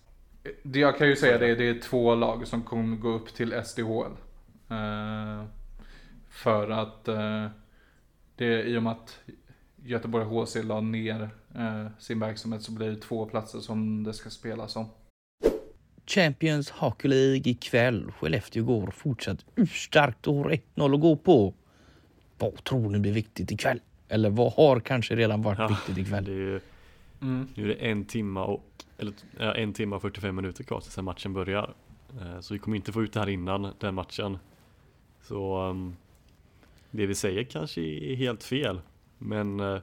[0.63, 3.53] Det jag kan ju säga det det är två lag som kommer gå upp till
[3.65, 4.11] SDHL.
[4.69, 5.43] Eh,
[6.29, 7.47] för att eh,
[8.35, 9.19] det är i och med att
[9.85, 14.29] Göteborg HC la ner eh, sin verksamhet så blir det två platser som det ska
[14.29, 14.85] spelas om.
[16.05, 18.11] Champions Hockey League ikväll.
[18.11, 21.53] Skellefteå går fortsatt urstarkt och har 1-0 att gå på.
[22.37, 23.79] Vad tror ni blir viktigt ikväll?
[24.07, 26.27] Eller vad har kanske redan varit Ja, viktigt Det ikväll?
[26.27, 26.59] är ju,
[27.21, 27.47] Mm.
[27.55, 28.63] nu är det en timma och
[28.97, 31.73] eller, ja, en timma och 45 minuter kvar tills matchen börjar.
[32.21, 34.37] Eh, Så vi kommer inte få ut det här innan den matchen.
[35.21, 35.95] Så um,
[36.91, 38.81] det vi säger kanske är helt fel.
[39.17, 39.79] Men uh,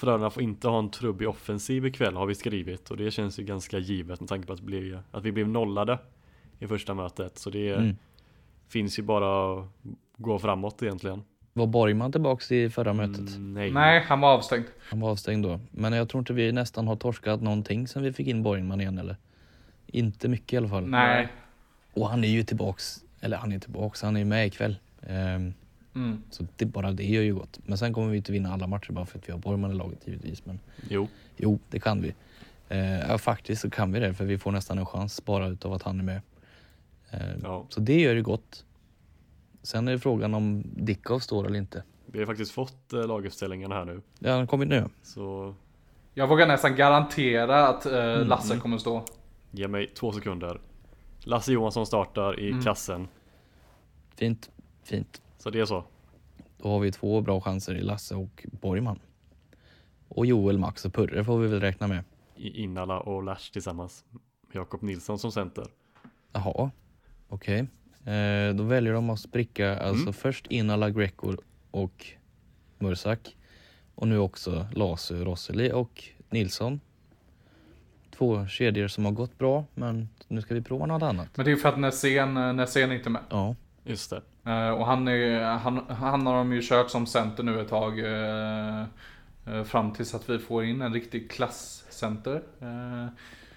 [0.00, 3.42] Frölunda får inte ha en trubbig offensiv ikväll har vi skrivit och det känns ju
[3.44, 5.98] ganska givet med tanke på att, blev, att vi blev nollade
[6.58, 7.38] i första mötet.
[7.38, 7.96] Så det Mm.
[8.68, 9.66] finns ju bara att
[10.16, 11.22] gå framåt egentligen.
[11.52, 13.28] Var Borgman tillbaks i förra mötet?
[13.28, 13.70] Mm, nej.
[13.72, 14.64] Nej, han var avstängd.
[14.90, 15.60] Han var avstängd då.
[15.70, 18.98] Men jag tror inte vi nästan har torskat någonting sen vi fick in Borgman igen
[18.98, 19.16] eller?
[19.86, 20.86] Inte mycket i alla fall.
[20.86, 21.28] Nej.
[21.94, 24.76] Och han är ju tillbaks, eller han är tillbaks, han är med ikväll.
[25.02, 25.54] Ehm,
[25.94, 26.22] Mm.
[26.30, 27.58] så det, bara det gör ju gott.
[27.64, 29.74] Men sen kommer vi inte vinna alla matcher bara för att vi har Borgman i
[29.74, 30.46] laget givetvis.
[30.46, 32.14] Men Jo, jo, det kan vi.
[32.68, 35.72] Eh, ja, faktiskt så kan vi det för vi får nästan en chans bara utav
[35.72, 36.20] att han är med.
[37.10, 37.66] Eh, ja.
[37.68, 38.64] Så det gör ju gott.
[39.62, 41.82] Sen är det frågan om Dickov står eller inte.
[42.06, 44.00] Vi har faktiskt fått eh, laguppställningarna här nu.
[44.18, 44.84] Ja, har kommit nu.
[45.02, 45.54] Så
[46.14, 48.60] Jag vågar nästan garantera att eh, Mm, Lasse mm.
[48.62, 49.04] kommer stå.
[49.50, 50.60] ge mig två sekunder.
[51.20, 52.62] Lasse Johansson startar i Mm.
[52.62, 53.08] kassen.
[54.16, 54.50] Fint,
[54.84, 55.22] fint.
[55.42, 55.84] Så det är så.
[56.62, 58.98] Då har vi två bra chanser i Lasse och Borgman.
[60.08, 62.04] Och Joel, Max och Purre får vi väl räkna med.
[62.36, 64.04] I Innala och Lash tillsammans.
[64.10, 64.20] Med
[64.56, 65.64] Jakob Nilsson som center.
[66.32, 66.70] Jaha,
[67.28, 67.58] okej.
[68.04, 70.12] Eh, då väljer de att spricka alltså Mm.
[70.12, 71.36] först in alla Greco
[71.70, 72.06] och
[72.78, 73.36] Mursak.
[73.94, 76.80] Och nu också Lasu, Rosseli och Nilsson.
[78.10, 81.36] Två kedjor som har gått bra, men nu ska vi prova något annat.
[81.36, 83.22] Men det är för att eh, Nässén är inte med.
[83.30, 84.22] Ja, Just det.
[84.46, 87.98] Eh, och han, är, han, han har de ju kört som center nu ett tag.
[87.98, 88.80] eh,
[89.46, 92.42] eh, fram tills att vi får in en riktig klasscenter.
[92.60, 93.06] Eh,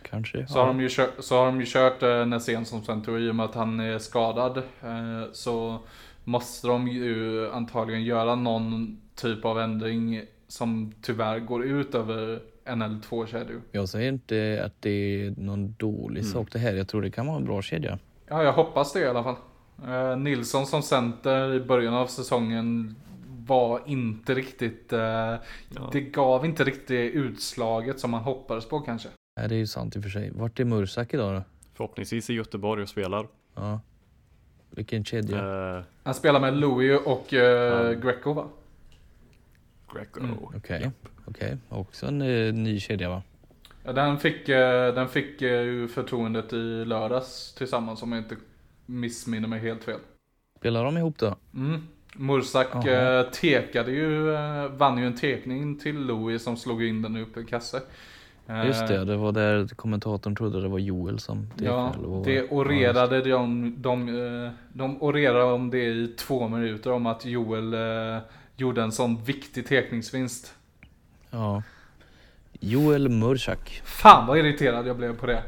[0.02, 0.48] kanske.
[0.48, 3.20] så, har de ju kört, så har de ju kört uh, Nässén som center och
[3.20, 5.80] i och med att han är skadad eh, så
[6.24, 12.82] måste de ju antagligen göra någon typ av ändring som tyvärr går ut över en
[12.82, 13.62] eller två kedjor.
[13.72, 16.32] Jag säger inte att det är någon dålig Mm.
[16.34, 16.74] sak det här.
[16.74, 18.00] Jag tror det kan vara en bra kedja.
[18.28, 19.36] Ja, jag hoppas det i alla fall.
[19.88, 22.96] Eh, Nilsson som center i början av säsongen
[23.48, 25.40] var inte riktigt, eh, Ja.
[25.92, 29.10] det gav inte riktigt utslaget som man hoppades på kanske.
[29.40, 30.32] Nej, det är ju sant i och för sig.
[30.34, 31.44] Vart är Mursak idag då?
[31.74, 33.28] Förhoppningsvis i Göteborg och spelar.
[33.56, 33.80] Ja.
[34.70, 35.38] Vilken kedja.
[35.78, 38.46] Eh, Han spelar med Louis och eh, Greco va?
[39.94, 40.20] Greco.
[40.20, 40.36] Mm.
[40.58, 40.92] Okej,
[41.26, 41.58] okej.
[41.70, 43.22] Också en eh, ny kedja va?
[43.84, 44.46] Ja, den fick,
[44.96, 48.36] den fick ju förtroendet i lördags tillsammans om jag inte
[48.86, 50.00] missminner mig helt fel.
[50.60, 51.36] Spelar de ihop då?
[51.54, 51.82] Mm.
[52.16, 57.18] Mursak eh, tekade ju, eh, vann ju en tekning till Louis som slog in den
[57.18, 57.82] upp i kasse.
[58.48, 62.26] Eh, Just det, det var där kommentatorn trodde det var Joel som Ja, vad var
[62.26, 67.26] det Ja, orerade de, de, eh, de orerade om det i två minuter om att
[67.26, 68.22] Joel eh,
[68.56, 70.54] gjorde en sån viktig tekningsvinst.
[71.32, 71.64] Ja.
[72.60, 73.82] Joel Mursak.
[73.84, 75.44] Fan vad irriterad jag blev på det.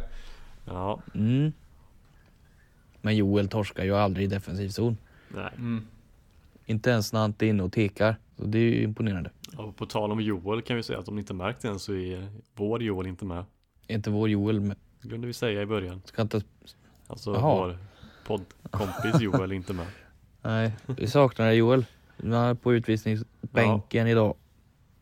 [0.65, 1.53] Ja, Mm.
[3.05, 4.97] Men Joel torskar ju aldrig i defensiv zon.
[5.29, 5.49] nej.
[5.57, 5.85] Mm.
[6.65, 8.15] Inte ens när han inte är inne och tekar.
[8.37, 9.29] Så det är ju imponerande.
[9.57, 11.79] Och på tal om Joel kan vi säga att om ni inte märkt det än
[11.79, 13.45] så är vår Joel inte med.
[13.87, 14.77] Är inte vår Joel med?
[15.01, 16.01] Det glömde vi säga i början.
[16.05, 16.41] Ska inte...
[17.07, 17.41] Alltså Jaha.
[17.67, 17.77] vår
[18.27, 19.87] poddkompis Joel är inte med.
[20.41, 21.85] Nej, vi saknar Joel.
[22.17, 24.35] Du är på utvisningsbänken idag.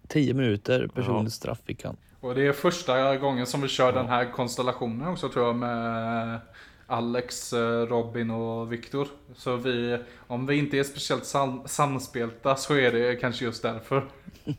[0.07, 1.29] 10 minuter personligt Ja.
[1.29, 1.97] straff fick han.
[2.19, 3.91] Och det är första gången som vi kör Ja.
[3.91, 6.39] den här konstellationen också tror jag med
[6.87, 9.07] Alex, eh, Robin och Viktor.
[9.35, 14.07] Så vi, om vi inte är speciellt sam- samspelta så är det kanske just därför.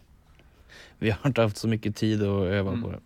[0.99, 2.83] Vi har inte haft så mycket tid att öva Mm.
[2.83, 3.01] på det.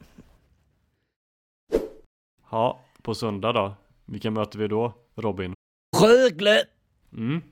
[2.51, 3.75] Ja, på söndag då.
[4.05, 5.55] Vilka möter vi då, Robin?
[6.03, 6.63] Rögle!
[7.13, 7.43] Mm.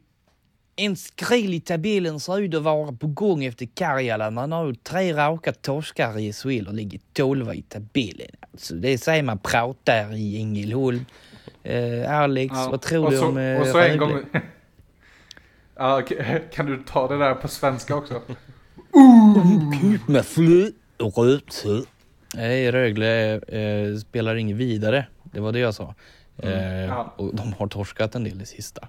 [0.76, 4.30] En skräll i tabellen ser ut att vara på gång efter Karjala.
[4.30, 8.30] Man har ju tre raka torskar i SHL och ligger tolva i tabellen.
[8.52, 11.04] Alltså, det säger man pratar i Ängelholm.
[11.66, 13.96] Eh, Alex, Ja, vad tror och du så, om eh, och så en Rögle?
[14.06, 14.20] gång...
[15.76, 16.02] ja,
[16.52, 18.22] kan du ta det där på svenska också?
[20.06, 21.12] Med fly och.
[22.34, 25.06] Nej, Rögle eh, spelar inget vidare.
[25.22, 25.94] Det var det jag sa.
[26.42, 27.14] Eh, Ja.
[27.16, 28.88] Och de har torskat en del i sista.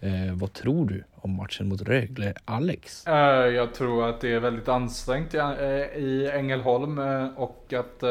[0.00, 3.06] Eh, vad tror du om matchen mot Rögle, Alex?
[3.06, 3.14] Eh,
[3.54, 8.02] Jag tror att det är väldigt ansträngt i, eh, i Ängelholm eh, och att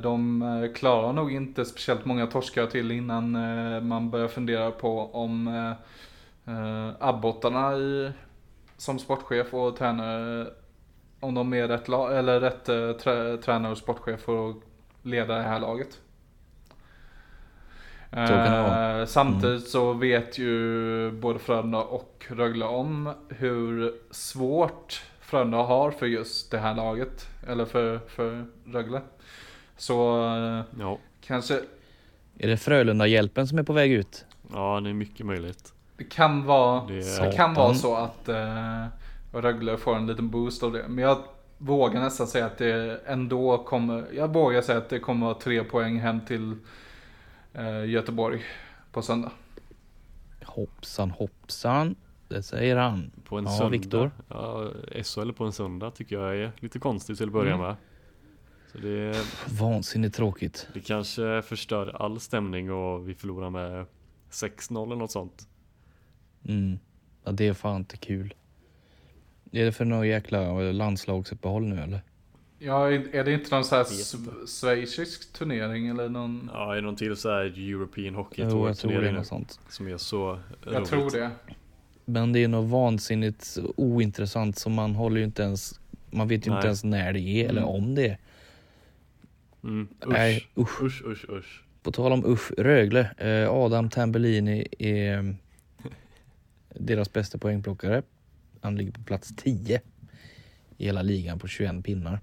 [0.00, 5.14] de eh, klarar nog inte speciellt många torskar till innan eh, man börjar fundera på
[5.14, 5.70] om eh,
[6.54, 8.12] eh, abbottarna i,
[8.76, 10.46] som sportchef och tränare
[11.20, 14.56] om de är rätt, eller rätt eh, trä, tränare och sportchef för att
[15.02, 16.00] leda det här laget.
[18.10, 26.06] Eh, Samtidigt så vet ju både Frölunda och Rögle om hur svårt Frölunda har för
[26.06, 27.26] just det här laget.
[27.48, 29.00] Eller för, för Rögle.
[29.78, 30.98] Så eh, Ja.
[31.20, 31.54] kanske
[32.38, 34.24] Är det Frölunda-hjälpen som är på väg ut?
[34.52, 35.72] ja, det är mycket möjligt.
[35.96, 38.84] det kan vara, Det- det, kan vara så att eh,
[39.32, 40.84] Rögle får en liten boost av det.
[40.88, 41.18] Men jag
[41.58, 45.64] vågar nästan säga att det ändå kommer, jag vågar säga att det kommer vara tre
[45.64, 46.54] poäng hem till
[47.54, 48.42] eh, Göteborg
[48.92, 49.30] på söndag.
[50.44, 51.94] Hoppsan hoppsan,
[52.28, 53.10] det säger han.
[53.24, 53.68] På en Ja, söndag.
[53.70, 54.10] Viktor?
[54.28, 54.68] Ja,
[55.04, 57.66] SHL på en söndag tycker jag är lite konstigt till att börja Mm.
[57.66, 57.76] med.
[58.72, 59.16] Så det,
[59.58, 60.68] Vansinnigt tråkigt.
[60.74, 63.86] det kanske förstör all stämning och vi förlorar med
[64.30, 65.48] 6-0 eller något sånt.
[66.48, 66.78] Mm.
[67.24, 68.34] Ja, det är fan inte kul.
[69.52, 72.00] Är det för några jäkla landslagsuppehåll nu eller?
[72.58, 73.84] Ja, är det inte någon sån här
[74.46, 76.50] schweizisk turnering eller någon?
[76.54, 78.98] Ja, är det någon till så här European Hockey Jo, Tour jag tror det är
[78.98, 79.60] turnering något sånt.
[79.68, 80.88] som är så Jag roligt.
[80.88, 81.30] tror det.
[82.04, 86.50] Men det är något vansinnigt ointressant som man håller ju inte ens, man vet ju
[86.50, 86.58] Nej.
[86.58, 87.74] inte ens när det är eller Mm.
[87.74, 88.18] om det är.
[89.62, 89.88] Mm.
[90.06, 90.12] Usch.
[90.12, 90.82] Nej, usch.
[90.82, 91.64] usch, usch, usch.
[91.82, 93.10] På tal om usch, Rögle.
[93.18, 95.24] Eh, Adam Tambellini är eh,
[96.68, 98.02] deras bästa poängplockare.
[98.60, 99.80] Han ligger på plats 10
[100.76, 102.20] i hela ligan på 21 pinnar.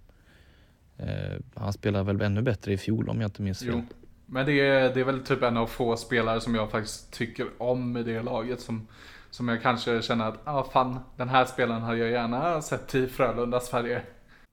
[0.98, 3.69] Eh, han spelar väl ännu bättre i fjol om jag inte minns fel.
[3.71, 3.84] Jo.
[4.26, 7.48] Men det är, det är väl typ en av få spelare som jag faktiskt tycker
[7.58, 8.62] om i det laget.
[8.62, 8.88] Som,
[9.30, 13.08] som jag kanske känner att, ah fan, den här spelaren hade jag gärna sett i
[13.08, 14.04] Frölundas färger.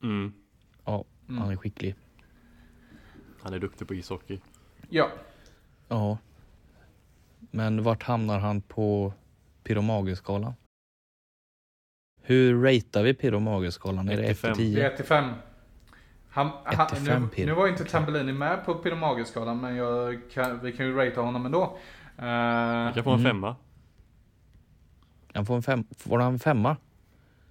[0.03, 0.33] Mm.
[0.85, 1.95] Ja, han är skicklig.
[3.43, 4.39] Han är duktig på ishockey.
[4.89, 5.09] Ja,
[5.87, 6.17] Ja.
[7.51, 9.13] Men vart hamnar han på
[9.63, 10.53] Pyromageskalan?
[12.21, 14.09] Hur ratear vi Pyromageskalan?
[14.09, 14.91] Är det 1 till 1 till det 10?
[14.91, 15.31] är till fem.
[16.29, 20.85] Han, han, nu, nu var inte Tambellini med på Pyromageskalan men jag kan, vi kan
[20.85, 21.77] ju ratea honom ändå.
[22.19, 23.31] Uh, Han kan få en Mm.
[23.31, 23.55] femma.
[25.33, 26.77] Han får en fem, får han en femma?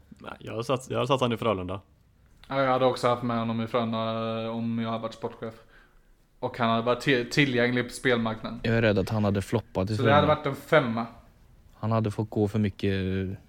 [0.08, 1.80] Nej, jag har satt, jag har satt han i Frölunda.
[2.48, 5.54] Ja, jag hade också haft med honom i Frölunda eh, om jag hade varit sportchef.
[6.42, 8.60] Och han hade varit ti- tillgänglig på spelmarknaden.
[8.62, 11.06] Jag är rädd att han hade floppat i Så det hade varit en femma.
[11.74, 12.94] Han hade fått gå för mycket,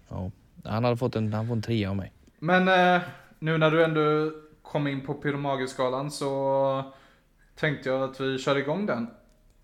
[0.09, 0.31] ja.
[0.63, 2.11] Han hade fått en, han får en trea av mig.
[2.39, 3.01] Men eh,
[3.39, 6.91] nu när du ändå kom in på Pyromageskalan så
[7.55, 9.07] tänkte jag att vi kör igång den.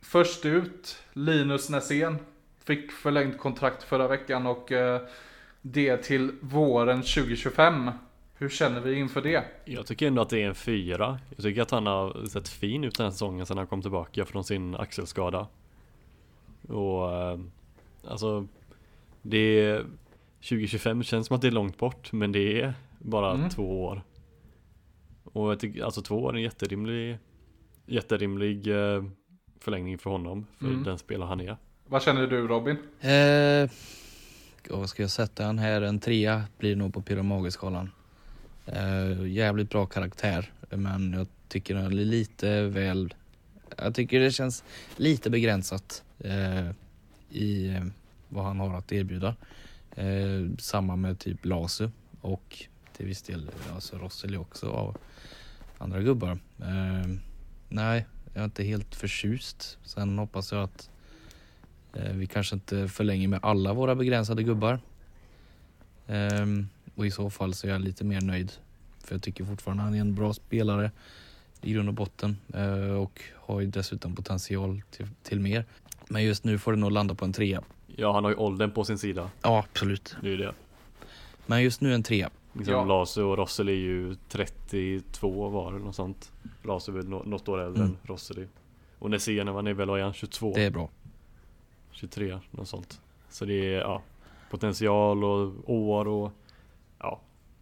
[0.01, 2.17] Först ut, Linus Nässén.
[2.63, 5.01] Fick förlängt kontrakt förra veckan och eh,
[5.61, 7.91] det till våren 2025.
[8.39, 9.43] Hur känner vi inför det?
[9.65, 11.19] Jag tycker ändå att det är en fyra.
[11.35, 14.25] Jag tycker att han har sett fin ut den här säsongen sedan han kom tillbaka
[14.25, 15.47] från sin axelskada.
[16.67, 17.39] Och eh,
[18.07, 18.47] alltså
[19.21, 19.85] det är
[20.35, 23.49] 2025 känns som att det är långt bort men det är bara Mm.
[23.49, 24.01] två år.
[25.23, 27.17] Och jag tycker, alltså två år är en jätterimlig
[27.85, 29.03] Jätterimlig eh,
[29.59, 30.83] förlängning för honom för Mm.
[30.83, 31.57] den spelare han är.
[31.87, 32.75] Vad känner du Robin?
[33.01, 33.69] Eh,
[34.87, 35.81] ska jag sätta han här?
[35.81, 37.89] En trea blir nog på Pyromageskalan.
[38.73, 43.13] Uh, jävligt bra karaktär, men jag tycker den är lite väl...
[43.77, 44.63] Jag tycker det känns
[44.95, 46.71] lite begränsat uh,
[47.29, 47.85] i uh,
[48.29, 49.35] vad han har att erbjuda.
[50.57, 51.89] Samma med typ Lasu
[52.21, 52.65] och
[52.97, 54.97] till viss del alltså Rosseli också av
[55.77, 56.39] andra gubbar.
[57.69, 59.77] Nej, jag är inte helt förtjust.
[59.83, 60.89] Sen hoppas jag att
[62.13, 64.79] Vi kanske inte förlänger med alla våra begränsade gubbar.
[66.07, 66.67] Ehm,
[66.99, 68.51] och i så fall så är jag lite mer nöjd.
[69.03, 70.91] För jag tycker fortfarande han är en bra spelare
[71.61, 72.37] i grund och botten.
[72.53, 75.65] eh, Och har ju dessutom potential till, till mer.
[76.07, 77.61] Men just nu får det nog landa på en trea.
[77.95, 79.29] Ja han har ju åldern på sin sida.
[79.41, 80.15] Ja, absolut.
[80.21, 80.53] Det är det.
[81.45, 82.29] Men just nu en trea.
[82.53, 82.85] Liksom Ja.
[82.85, 86.31] Lasu och Rosseli är ju 32 var det något sånt.
[86.63, 87.95] Lasu är väl nå- något år äldre Mm.
[88.01, 88.47] än Rosseli.
[88.99, 90.53] Och Nässén han är väl, vad är han, 22?
[90.55, 90.89] Det är bra.
[91.91, 93.01] 23, något sånt.
[93.29, 94.01] Så det är ja,
[94.49, 96.31] potential och år och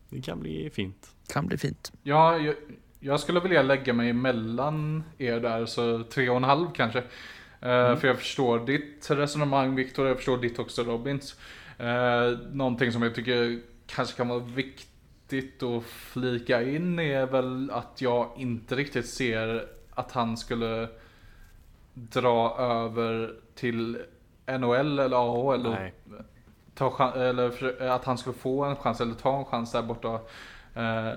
[0.09, 1.15] det kan bli fint.
[1.33, 1.91] Kan bli fint.
[2.03, 2.55] Ja, jag,
[2.99, 6.99] jag skulle vilja lägga mig mellan er där, så tre och en halv kanske.
[7.61, 11.35] Eh, För jag förstår ditt resonemang Viktor, jag förstår ditt också Robins.
[11.79, 18.01] Uh, någonting som jag tycker kanske kan vara viktigt att flika in är väl att
[18.01, 20.87] jag inte riktigt ser att han skulle
[21.93, 23.97] dra över till
[24.59, 25.93] NHL eller AHL och Nej
[26.77, 29.81] ta eller för- eh, att han skulle få en chans eller ta en chans där
[29.81, 30.19] borta.
[30.73, 31.13] Eh,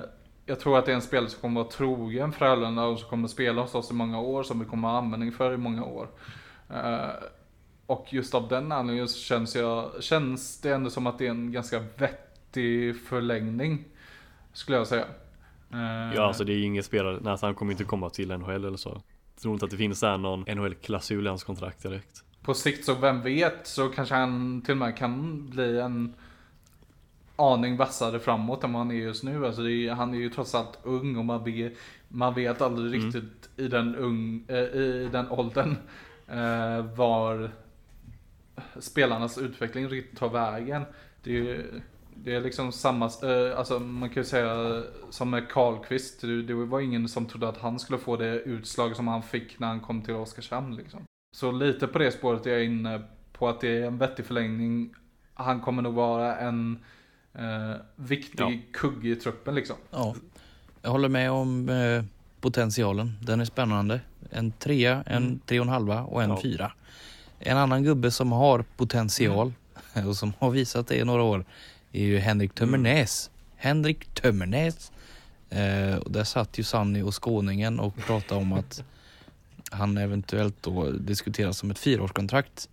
[0.47, 3.29] jag tror att det är en spelare som kommer vara trogen Frölunda och som kommer
[3.29, 6.09] spela hos oss i många år, som vi kommer ha användning för i många år.
[6.71, 7.09] Eh,
[7.87, 11.31] och just av den anledningen så känns, jag, känns det ändå som att det är
[11.31, 13.85] en ganska vettig förlängning.
[14.53, 15.05] Skulle jag säga.
[15.73, 18.65] Eh, Ja alltså det är ju ingen spelare, nej, han kommer inte komma till NHL
[18.65, 18.89] eller så.
[19.35, 22.85] Jag tror inte att det finns där någon NHL-klausul i hans kontrakt direkt på sikt
[22.85, 26.15] så vem vet så kanske han till och med kan bli en
[27.37, 29.47] aning vassare framåt än vad han är just nu.
[29.47, 31.73] Alltså är, han är ju trots allt ung och man vet,
[32.09, 33.05] man vet aldrig Mm.
[33.13, 35.77] riktigt i den, ung, eh, i den åldern
[36.29, 37.51] eh, var
[38.79, 40.83] spelarnas utveckling riktigt tar vägen.
[41.23, 41.81] Det är, ju-
[42.15, 46.21] det är liksom samma, eh, alltså man kan ju säga som med Karlqvist.
[46.21, 49.59] Det, det var ingen som trodde att han skulle få det utslag som han fick
[49.59, 51.01] när han kom till Oskarshamn liksom.
[51.33, 54.95] Så lite på det spåret är jag inne på att det är en vettig förlängning.
[55.35, 56.79] Han kommer nog vara en
[57.35, 58.53] eh, viktig Ja.
[58.73, 59.77] kugge i truppen liksom.
[59.91, 60.15] Ja,
[60.83, 62.05] jag håller med om eh,
[62.41, 63.19] potentialen.
[63.23, 64.01] Den är spännande.
[64.31, 65.41] En trea, en Mm.
[65.47, 66.39] tre och en halva och en Ja.
[66.43, 66.73] fyra.
[67.39, 69.53] En annan gubbe som har potential
[70.07, 71.45] och som har visat det i några år
[71.93, 73.31] är ju Henrik Tömmernes.
[73.57, 74.93] Henrik Tömmernes.
[75.51, 78.85] Eh, och där satt ju Sanny och skåningen och pratade om att
[79.71, 82.69] han eventuellt då diskuteras som ett fyraårskontrakt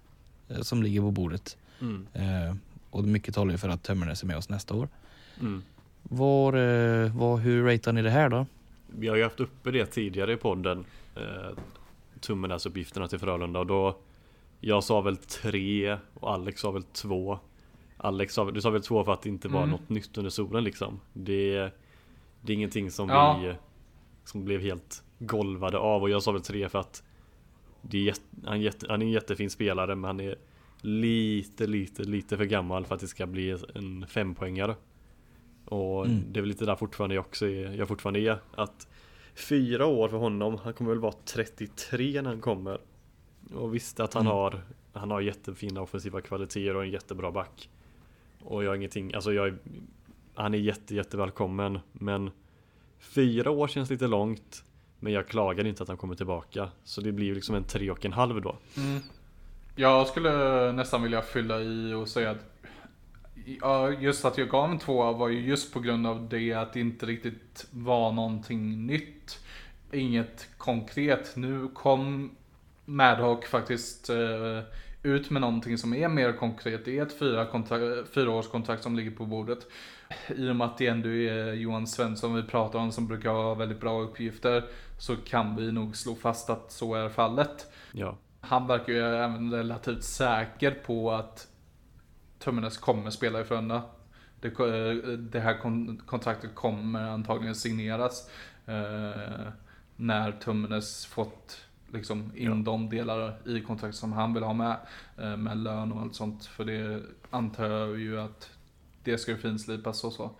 [0.49, 1.57] eh, som ligger på bordet.
[1.81, 2.07] Mm.
[2.13, 2.55] Eh,
[2.89, 4.87] och mycket talar ju för att Tömmernes är med oss nästa år.
[5.39, 5.63] Mm.
[6.03, 8.45] Var, eh, var, hur ratear ni det här då?
[8.87, 10.85] Vi har ju haft uppe det tidigare i podden
[11.15, 11.57] eh,
[12.19, 13.97] Tummenäs-uppgifterna till Frölunda och då
[14.59, 17.39] Jag sa väl tre och Alex sa väl två
[17.97, 19.69] Alex sa, du sa väl två för att det inte var Mm.
[19.69, 21.71] något nytt under solen liksom Det,
[22.41, 23.39] det är ingenting som Ja.
[23.43, 23.53] vi
[24.25, 27.03] Som blev helt golvade av och jag sa väl tre för att
[27.81, 30.35] det är jätte, han, är jätte, han är en jättefin spelare men han är
[30.81, 34.75] Lite, lite, lite för gammal för att det ska bli en fempoängare
[35.65, 36.23] Och Mm.
[36.31, 38.87] det är väl lite där fortfarande jag också är, jag fortfarande är att
[39.35, 42.79] Fyra år för honom, han kommer väl vara 33 när han kommer
[43.53, 44.33] Och visst att han Mm.
[44.33, 44.61] har
[44.93, 47.69] Han har jättefina offensiva kvaliteter och en jättebra back
[48.43, 49.57] Och jag har ingenting, alltså jag är,
[50.35, 52.31] Han är jätte, jättevälkommen Men
[52.99, 54.63] Fyra år känns lite långt
[54.99, 57.91] men jag klagar inte att han kommer tillbaka Så det blir ju liksom en tre
[57.91, 59.01] och en halv då Mm.
[59.75, 62.57] Jag skulle nästan vilja fylla i och säga att
[63.61, 66.73] Ja, just att jag gav en tvåa var ju just på grund av det att
[66.73, 69.39] det inte riktigt var någonting nytt.
[69.91, 71.35] Inget konkret.
[71.35, 72.31] Nu kom
[72.85, 74.59] Madhawk faktiskt eh,
[75.03, 76.85] ut med någonting som är mer konkret.
[76.85, 79.67] Det är ett fyra kontrakt, fyraårskontrakt som ligger på bordet.
[80.27, 83.53] I och med att det ändå är Johan Svensson vi pratar om som brukar ha
[83.53, 84.63] väldigt bra uppgifter
[84.97, 87.71] så kan vi nog slå fast att så är fallet.
[87.91, 88.17] Ja.
[88.41, 91.47] Han verkar ju även relativt säker på att
[92.39, 93.81] Tummernes kommer spela i Frölunda.
[94.41, 94.49] Det,
[95.17, 95.57] det, här
[96.05, 98.29] kontraktet kommer antagligen signeras
[98.65, 99.47] eh,
[99.95, 101.61] när Tummernes fått
[101.93, 102.55] liksom in ja.
[102.55, 104.77] de delar i kontraktet som han vill ha med.
[105.17, 106.45] Eh, med lön och allt sånt.
[106.45, 108.56] För det antar jag ju att
[109.11, 110.31] det ska finslipas och så.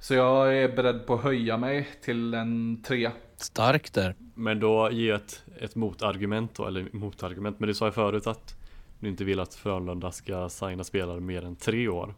[0.00, 3.10] Så jag är beredd på att höja mig till en tre.
[3.36, 4.14] Stark där.
[4.34, 7.60] Men då ge ett, ett motargument då, eller motargument.
[7.60, 8.56] Men du sa ju förut att
[9.00, 12.14] du inte vill att Frölunda ska signa spelare mer än tre år.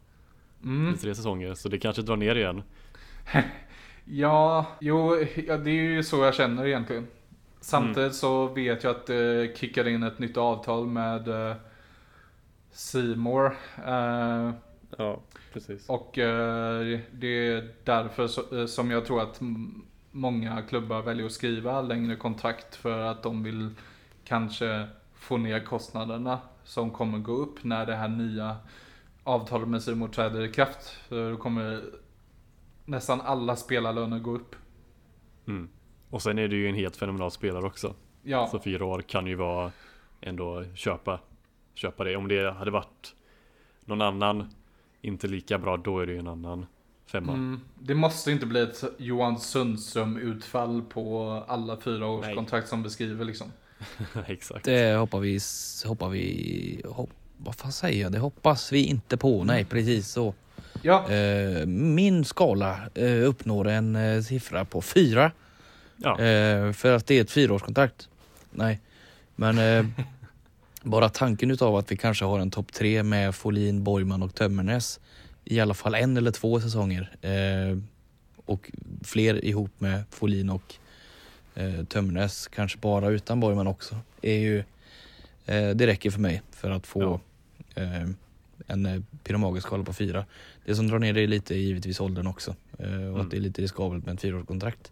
[0.63, 0.97] Mm.
[0.97, 2.63] tre säsonger, så det kanske drar ner igen.
[4.05, 5.17] ja, jo,
[5.47, 7.07] ja, det är ju så jag känner egentligen.
[7.61, 8.13] Samtidigt mm.
[8.13, 11.55] så vet jag att det kickar in ett nytt avtal med uh,
[12.71, 13.45] Seymour.
[13.87, 14.51] Uh,
[14.97, 15.19] ja,
[15.53, 15.89] precis.
[15.89, 19.39] Och uh, det är därför så, som jag tror att
[20.11, 23.69] många klubbar väljer att skriva längre kontrakt för att de vill
[24.25, 28.57] kanske få ner kostnaderna som kommer gå upp när det här nya
[29.23, 30.99] avtalet med Simon träder i kraft.
[31.09, 31.81] Då kommer
[32.85, 34.55] nästan alla spelarlöner gå upp.
[35.47, 35.69] Mm.
[36.09, 37.95] Och sen är det ju en helt fenomenal spelare också.
[38.23, 38.47] Ja.
[38.47, 39.71] Så fyra år kan ju vara
[40.21, 41.19] ändå köpa,
[41.73, 42.15] köpa det.
[42.15, 43.15] Om det hade varit
[43.85, 44.49] någon annan
[45.01, 46.65] inte lika bra, då är det ju en annan
[47.05, 47.33] femma.
[47.33, 52.35] Mm, det måste inte bli ett Johan Sundström utfall på alla fyra års Nej.
[52.35, 53.47] kontrakt som beskriver liksom.
[54.27, 54.65] Exakt.
[54.65, 55.39] Det hoppar vi,
[55.85, 58.11] hoppar vi, hopp, vad fan säger jag?
[58.11, 59.43] Det hoppas vi inte på.
[59.43, 60.33] Nej, precis så.
[60.81, 61.11] Ja.
[61.11, 65.31] Eh, min skala eh, uppnår en eh, siffra på fyra.
[65.97, 66.17] Ja.
[66.73, 68.09] För att det är ett fyraårskontrakt.
[68.51, 68.79] Nej,
[69.35, 69.55] men
[70.83, 74.99] bara tanken utav att vi kanske har en topp tre med Folin, Borgman och Tömmernes
[75.45, 77.15] i alla fall en eller två säsonger
[78.51, 78.71] och
[79.03, 80.75] fler ihop med Folin och
[81.55, 84.57] eh, Tömmernes, kanske bara utan Borgman också, är ju,
[85.45, 87.19] eh, det räcker för mig för att få
[87.75, 87.81] ja.
[87.81, 88.09] eh,
[88.67, 90.25] en eh, pyromagiskala på fyra.
[90.65, 93.21] Det som drar ner det är lite givetvis åldern också eh, och mm.
[93.21, 94.91] att det är lite riskabelt med ett fyraårskontrakt.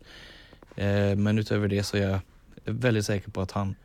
[0.75, 2.19] Eh, men utöver det så är jag
[2.65, 3.75] väldigt säker på att han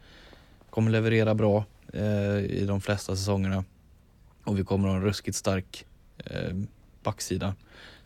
[0.71, 1.65] kommer leverera bra
[1.95, 3.65] eh, i de flesta säsongerna
[4.45, 5.87] och vi kommer ha en ruskigt stark
[6.17, 6.55] eh,
[7.03, 7.55] backsida.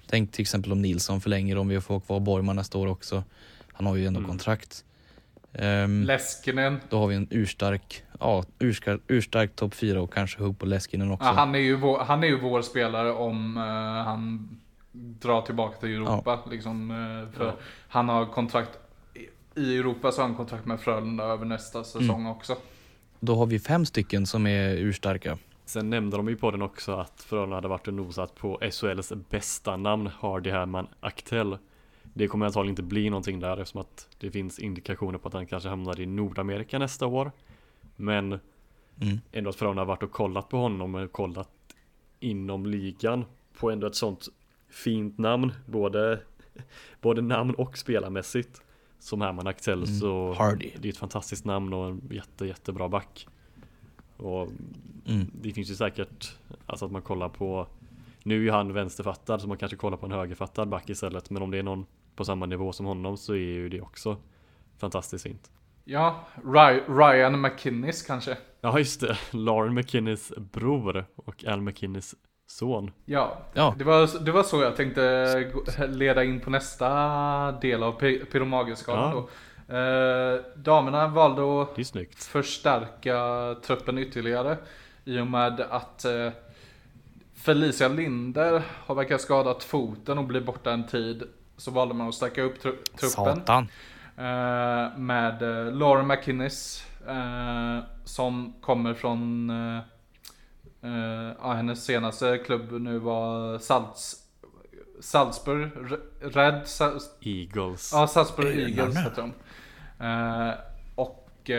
[0.06, 3.24] Tänk till exempel om Nilsson förlänger, om vi får kvar Borgman nästa år också.
[3.72, 4.30] Han har ju ändå mm.
[4.30, 4.84] kontrakt.
[5.52, 6.80] Um, Leskinen.
[6.88, 11.10] Då har vi en urstark, ja, urstark, urstark topp 4 och kanske hugg på Leskinen
[11.10, 11.26] också.
[11.26, 13.62] Ja, han, är ju vår, han är ju vår spelare om uh,
[14.04, 14.48] han
[14.92, 16.40] drar tillbaka till Europa.
[16.44, 16.50] Ja.
[16.50, 17.56] Liksom, uh, för ja.
[17.88, 18.78] Han har kontrakt,
[19.54, 22.26] i Europa så har han kontrakt med Frölunda över nästa säsong mm.
[22.26, 22.56] också.
[23.20, 25.38] Då har vi fem stycken som är urstarka.
[25.64, 29.12] Sen nämnde de ju på den också att Frölunda hade varit och nosat på SHLs
[29.30, 31.58] bästa namn, Hardy Herman Aktell.
[32.14, 35.46] Det kommer antagligen inte bli någonting där eftersom att det finns indikationer på att han
[35.46, 37.32] kanske hamnar i Nordamerika nästa år.
[37.96, 38.26] Men
[39.00, 39.18] mm.
[39.32, 41.50] ändå att Frölunda har varit och kollat på honom och kollat
[42.20, 43.24] inom ligan
[43.58, 44.28] på ändå ett sånt
[44.68, 46.20] fint namn, både,
[47.00, 48.62] både namn och spelarmässigt.
[48.98, 49.86] Som Herman Axel mm.
[49.86, 50.70] så Hardy.
[50.80, 53.26] det är ett fantastiskt namn och en jätte, jättebra back.
[54.16, 54.42] Och
[55.06, 55.30] mm.
[55.32, 56.36] det finns ju säkert,
[56.66, 57.66] alltså att man kollar på
[58.22, 61.30] nu är han vänsterfattad så man kanske kollar på en högerfattad back istället.
[61.30, 61.86] Men om det är någon
[62.16, 64.16] på samma nivå som honom så är ju det också
[64.78, 65.50] fantastiskt fint.
[65.84, 66.26] Ja,
[66.88, 68.36] Ryan McKinnis kanske?
[68.60, 69.18] Ja, just det.
[69.30, 72.14] Lauren McKinnis bror och Al McKinnis
[72.50, 72.90] son.
[73.04, 73.74] Ja, ja.
[73.78, 75.52] Det, var, det var så jag tänkte
[75.88, 79.14] leda in på nästa del av Pyromagenskalan ja.
[79.14, 79.28] då.
[79.76, 81.78] Eh, damerna valde att
[82.16, 83.20] förstärka
[83.62, 84.56] truppen ytterligare
[85.04, 86.30] i och med att eh,
[87.34, 91.22] Felicia Linder har verkat skadat foten och blir borta en tid.
[91.56, 93.36] Så valde man att stärka upp tru truppen.
[93.36, 93.68] Satan.
[94.18, 96.84] Uh, med uh, Laura McInnes.
[97.08, 99.50] Uh, som kommer från
[100.84, 104.14] uh, uh, hennes senaste klubb nu var Salz,
[105.00, 105.70] Salzburg
[106.20, 107.90] Red Sal Eagles.
[107.94, 109.32] Ja, Salzburg Eagles heter de.
[110.94, 111.50] och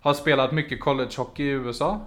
[0.00, 2.00] har spelat mycket collegehockey i USA.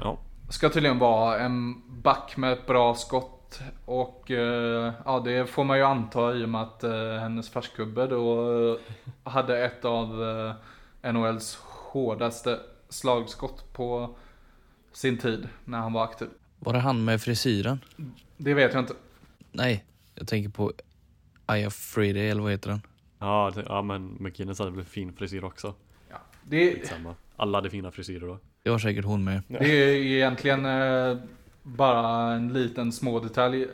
[0.00, 0.18] ja.
[0.50, 3.60] Ska tydligen vara en back med ett bra skott.
[3.84, 8.06] Och eh, ja, det får man ju anta i och med att eh, hennes färskgubbe
[8.06, 8.78] då eh,
[9.24, 10.24] hade ett av
[11.02, 11.58] eh, NHLs
[11.92, 14.14] hårdaste slagskott på
[14.92, 16.28] sin tid när han var aktiv.
[16.58, 17.84] Var det han med frisyren?
[18.36, 18.94] Det vet jag inte.
[19.52, 19.84] Nej,
[20.14, 20.72] jag tänker på
[21.46, 22.82] Aya Friday eller vad heter den?
[23.18, 25.74] Ja, det, ja men McGinnis hade väl fin frisyr också.
[26.42, 27.14] Det, Skitsamma.
[27.36, 28.38] Alla hade fina frisyrer då.
[28.62, 29.42] Det var säkert hon med.
[29.48, 31.16] det är egentligen eh,
[31.62, 33.66] bara en liten små detalj.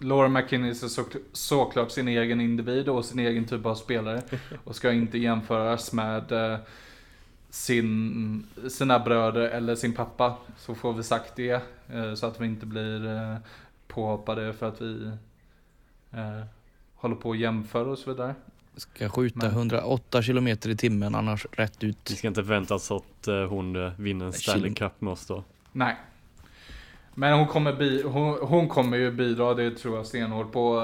[0.00, 4.22] Laura McKinnis är så, såklart sin egen individ och sin egen typ av spelare.
[4.64, 6.58] Och ska inte jämföras med eh,
[7.50, 10.36] sin, sina bröder eller sin pappa.
[10.58, 11.62] Så får vi sagt det.
[11.92, 13.36] Eh, så att vi inte blir eh,
[13.88, 15.10] påhoppade för att vi
[16.12, 16.44] eh,
[16.94, 18.34] håller på och jämför och så vidare.
[18.76, 22.08] Ska skjuta Men- 108 kilometer i timmen annars rätt Vi ut.
[22.08, 25.44] ska inte vänta oss att hon vinner en Stanley Cup med oss då.
[25.72, 25.96] Nej.
[27.14, 30.76] Men hon kommer, bi, hon, hon kommer ju bidra, det tror jag stenhårt på.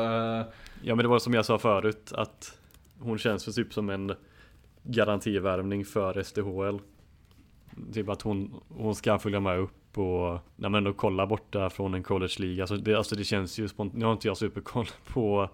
[0.83, 2.59] Ja men det var som jag sa förut att
[2.99, 4.15] hon känns för typ som en
[4.85, 6.79] garantivärvning för SDHL.
[7.93, 11.95] Typ att hon, hon ska följa med upp och när man ändå kollar borta från
[11.95, 12.63] en college-liga.
[12.63, 15.51] Alltså det, alltså det känns ju spontant, nu har inte jag superkoll på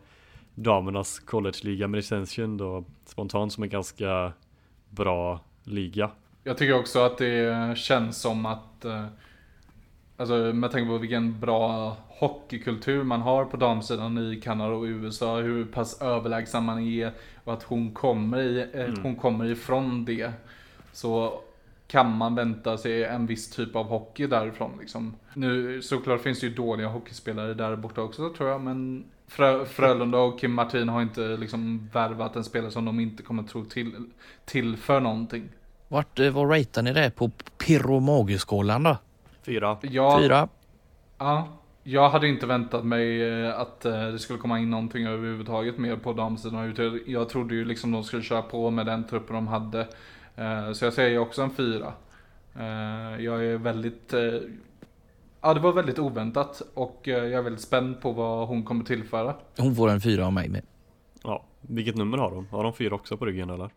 [0.55, 4.33] damernas college-liga men det känns ju ändå spontant som en ganska
[4.89, 6.11] bra liga.
[6.45, 9.07] Jag tycker också att det känns som att, eh,
[10.21, 15.37] alltså med tanke på vilken bra hockeykultur man har på damsidan i Kanada och USA,
[15.37, 17.12] hur pass överlägsen man är
[17.45, 19.03] och att hon kommer, i, eh, Mm.
[19.03, 20.33] hon kommer ifrån det.
[20.93, 21.41] Så
[21.87, 25.14] kan man vänta sig en viss typ av hockey därifrån liksom.
[25.35, 30.18] Nu såklart finns det ju dåliga hockeyspelare där borta också tror jag, men Frö, Frölunda
[30.18, 33.93] och Kim Martin har inte liksom värvat en spelare som de inte kommer tro till,
[34.45, 35.49] till för någonting.
[35.89, 38.97] Vart, eh, vad ratear ni det på Pirro Magerskålan då?
[39.43, 39.78] Fyra.
[39.82, 40.49] Ja, Fyra?
[41.18, 41.49] Ja,
[41.82, 45.97] jag hade inte väntat mig eh, att eh, det skulle komma in någonting överhuvudtaget mer
[45.97, 46.74] på damsidan.
[47.07, 49.80] Jag trodde ju liksom de skulle köra på med den truppen de hade.
[50.36, 51.93] Eh, Så jag säger också en fyra.
[53.18, 54.14] Jag är väldigt...
[55.41, 59.34] Ja, det var väldigt oväntat och jag är väldigt spänd på vad hon kommer tillföra.
[59.59, 60.62] Hon får en fyra av mig med.
[61.22, 62.47] Ja, vilket nummer har de?
[62.51, 63.70] Har de fyra också på ryggen eller?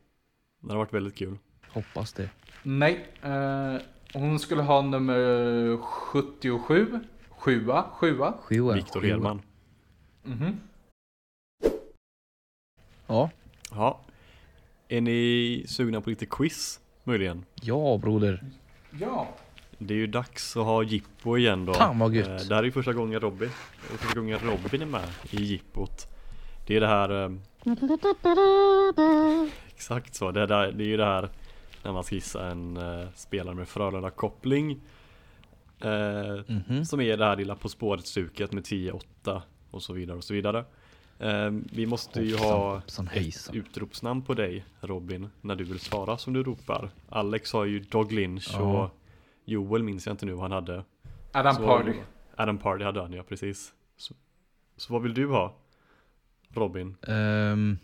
[0.62, 1.38] Det har varit väldigt kul.
[1.74, 2.30] Hoppas det.
[2.64, 3.76] Nej, eh,
[4.14, 7.00] hon skulle ha nummer 77.
[7.30, 8.34] Sjua, sjua.
[8.42, 8.74] Sjua.
[8.74, 9.02] Viktor.
[9.02, 9.42] Hedman.
[10.24, 10.60] Mhm.
[13.08, 13.30] Ja.
[13.72, 14.00] Ja.
[14.88, 17.46] Är ni sugna på lite quiz möjligen?
[17.62, 18.44] Ja broder.
[19.00, 19.28] Ja.
[19.78, 21.74] Det är ju dags att ha jippo igen då.
[21.74, 22.28] Fan, vad gött.
[22.28, 23.50] Eh, Det här är ju första gången Robin,
[23.80, 26.08] första gången Robin är med i jippot.
[26.68, 27.24] Det är det här...
[27.24, 27.32] eh,
[29.68, 31.30] Exakt så, det är, där, det är ju det här
[31.84, 34.82] när man ska gissa en eh, spelare med Frölunda-koppling.
[35.80, 36.86] Eh, Mhm.
[36.86, 40.66] som är det här lilla På spåret-stuket med 10-8 och så vidare och så vidare.
[41.20, 46.18] Eh, vi måste ju ha Hoppsan, ett utropsnamn på dig Robin när du vill svara
[46.18, 46.90] som du ropar.
[47.10, 48.60] Alex har ju Dog Lynch Ja.
[48.84, 48.90] och
[49.46, 50.84] Joel minns jag inte nu vad han hade.
[51.32, 51.94] Adam Så- Party.
[52.36, 53.74] Adam Party hade han ja, precis.
[53.98, 54.14] Så,
[54.78, 55.56] så vad vill du ha?
[56.54, 56.96] Robin?
[57.08, 57.78] Um,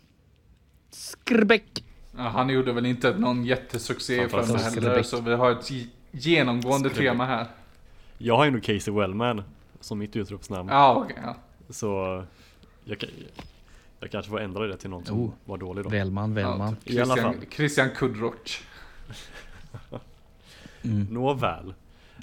[0.89, 1.83] Skrbäck.
[2.20, 5.88] Ja, han gjorde väl inte någon jättesuccé för mig heller, så vi har ett ge-
[6.11, 7.07] genomgående Skräck.
[7.07, 7.47] tema här.
[8.17, 9.43] Jag har ju nog Casey Wellman
[9.80, 10.70] som mitt utropsnamn.
[10.70, 11.17] Ja, okej.
[11.24, 11.36] ja.
[11.70, 12.24] Så
[12.84, 13.09] jag, kan-
[13.99, 15.32] jag kanske får ändra det till någon som Oh.
[15.45, 15.89] var dålig då.
[15.89, 16.76] Välman, Välman.
[16.84, 17.43] Ja, I alla Christian, fall.
[17.51, 18.63] Christian Kudroch.
[20.84, 21.03] Mm.
[21.09, 21.74] Nåväl.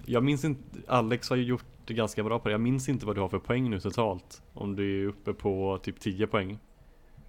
[0.04, 2.52] Jag minns inte, Alex har ju gjort det ganska bra på det.
[2.52, 4.42] Jag minns inte vad du har för poäng nu totalt.
[4.54, 6.58] Om du är uppe på typ 10 poäng.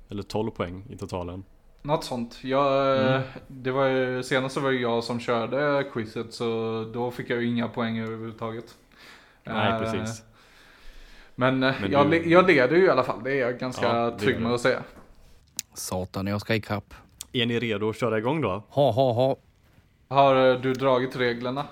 [0.09, 1.43] Eller 12 poäng i totalen.
[1.87, 2.39] Något sånt.
[2.43, 3.21] Jag, Mm.
[3.47, 6.45] det var ju, senast så var det jag som körde quizet så
[6.93, 8.75] då fick jag ju inga poäng överhuvudtaget.
[9.43, 10.23] Nej Eh, precis.
[11.35, 13.87] Men, eh, Men jag, du- jag leder ju i alla fall, det är jag ganska
[13.97, 14.83] Ja, trygg med att säga.
[15.73, 16.93] Satan, jag ska ikapp.
[17.33, 18.63] Är ni redo att köra igång då?
[18.69, 19.35] Ha, ha, ha.
[20.07, 21.65] Har eh, du dragit reglerna?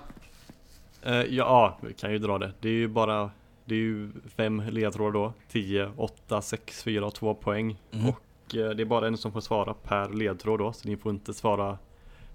[1.02, 2.52] Eh, ja, ja, vi kan ju dra det.
[2.60, 3.30] Det är ju bara
[3.64, 8.08] Det är ju fem ledtrådar då 10, 8, 6, 4 och 2 poäng Mm.
[8.08, 8.20] Och
[8.50, 11.78] det är bara en som får svara per ledtråd då Så ni får inte svara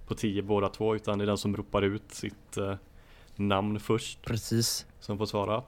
[0.08, 2.76] på 10 båda två Utan det är den som ropar ut sitt eh,
[3.36, 4.86] namn först Precis.
[5.00, 5.64] Som får svara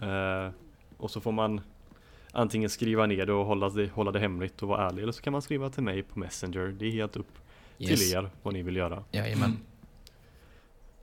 [0.00, 0.52] eh,
[0.96, 1.60] Och så får man
[2.32, 5.22] Antingen skriva ner det och hålla det, hålla det hemligt och vara ärlig Eller så
[5.22, 7.38] kan man skriva till mig på Messenger Det är helt upp
[7.78, 8.00] Yes.
[8.00, 9.58] till er vad ni vill göra Jajamän.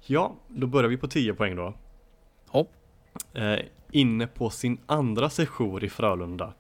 [0.02, 1.74] Ja, då börjar vi på 10 poäng då.
[2.48, 2.72] Hopp.
[3.34, 3.60] Eh,
[3.91, 6.54] inne på sin andra session i Frölunda.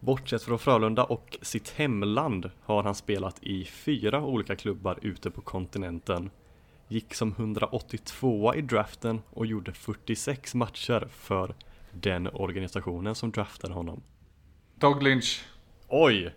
[0.00, 5.40] Bortsett från Frölunda och sitt hemland har han spelat i fyra olika klubbar ute på
[5.40, 6.30] kontinenten.
[6.88, 11.54] Gick som 182 i draften och gjorde 46 matcher för
[11.92, 14.02] den organisationen som draftade honom.
[14.74, 15.44] Dog Lynch.
[15.88, 16.34] Oj!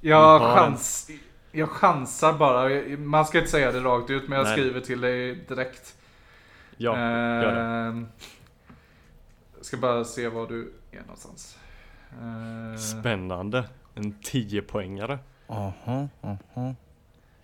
[0.00, 1.10] Jag, chans,
[1.52, 2.96] jag chansar bara.
[2.98, 4.52] Man ska inte säga det rakt ut men jag Nej.
[4.52, 5.96] skriver till dig direkt.
[6.76, 7.60] Ja, gör det.
[7.60, 8.08] Ehm,
[9.60, 11.58] Ska bara se var du är någonstans.
[12.12, 13.64] Eh, Spännande.
[13.94, 15.18] En 10-poängare.
[15.46, 16.74] Aha, aha.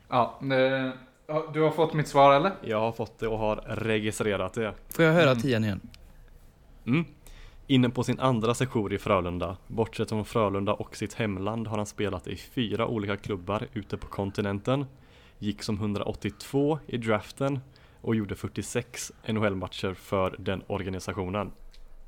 [0.09, 0.91] ja, eh,
[1.27, 2.53] ja, du har fått mitt svar eller?
[2.63, 4.75] Jag har fått det och har registrerat det.
[4.89, 5.43] Får jag höra Mm.
[5.43, 5.81] tian igen?
[6.87, 7.05] Mm.
[7.67, 11.87] Inne på sin andra sejour i Frölunda, bortsett från Frölunda och sitt hemland har han
[11.87, 14.87] spelat i fyra olika klubbar ute på kontinenten.
[15.39, 17.61] Gick som 182 i draften
[18.01, 21.53] och gjorde 46 NHL-matcher för den organisationen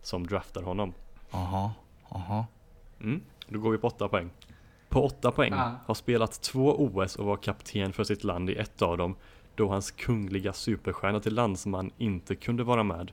[0.03, 0.93] som draftar honom.
[1.31, 1.73] Aha,
[2.09, 2.47] aha.
[3.01, 3.23] Mm.
[3.49, 4.31] Då går vi på 8 poäng.
[4.89, 5.71] På 8 poäng Ah.
[5.87, 9.17] har spelat två OS och var kapten för sitt land i ett av dem
[9.55, 13.13] då hans kungliga superstjärna till landsman inte kunde vara med.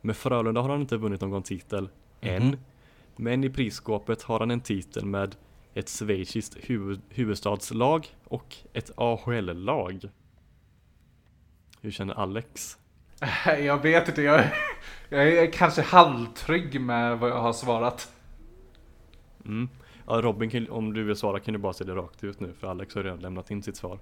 [0.00, 1.88] Med Frölunda har han inte vunnit någon titel
[2.20, 2.46] än.
[2.46, 2.56] Mhm.
[3.16, 5.36] Men i prisskåpet har han en titel med
[5.74, 10.10] ett schweiziskt huvud, huvudstadslag och ett AHL-lag.
[11.80, 12.78] Hur känner Alex?
[13.46, 14.44] Jag vet inte, jag,
[15.08, 18.12] jag är kanske halvtrygg med vad jag har svarat.
[19.46, 19.68] Mm.
[20.06, 22.66] Ja, Robin, om du vill svara kan du bara säga det rakt ut nu för
[22.66, 23.98] Alex har redan lämnat in sitt svar.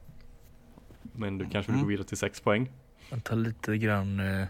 [1.13, 1.89] Men du kanske vill gå Mm.
[1.89, 2.71] vidare till 6 poäng?
[3.11, 4.21] Jag tar lite grann...
[4.21, 4.47] eh,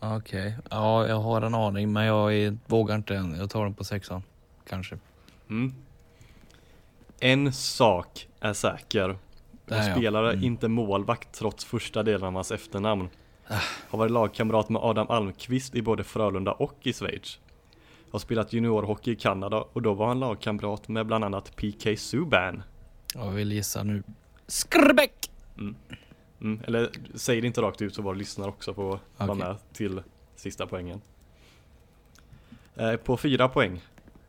[0.00, 0.56] Okej.
[0.70, 3.34] Ja, jag har en aning men jag är, vågar inte än.
[3.36, 4.22] Jag tar den på sexan.
[4.68, 4.98] Kanske.
[5.50, 5.74] Mm.
[7.20, 9.08] En sak är säker.
[9.08, 9.16] Där,
[9.66, 9.94] Vår ja.
[9.94, 10.44] spelare, Mm.
[10.44, 13.08] inte målvakt trots första delen av hans efternamn.
[13.88, 17.38] Har varit lagkamrat med Adam Almqvist i både Frölunda och i Schweiz.
[18.10, 22.62] Har spelat juniorhockey i Kanada och då var han lagkamrat med bland annat PK Subban.
[23.14, 24.02] Jag vill gissa nu.
[24.46, 25.30] Skrbäck!
[26.40, 29.34] Mm, eller säg det inte rakt ut så våra lyssnare också vara Okej.
[29.34, 30.02] med till
[30.36, 31.00] sista poängen.
[32.76, 33.80] Eh, på fyra poäng.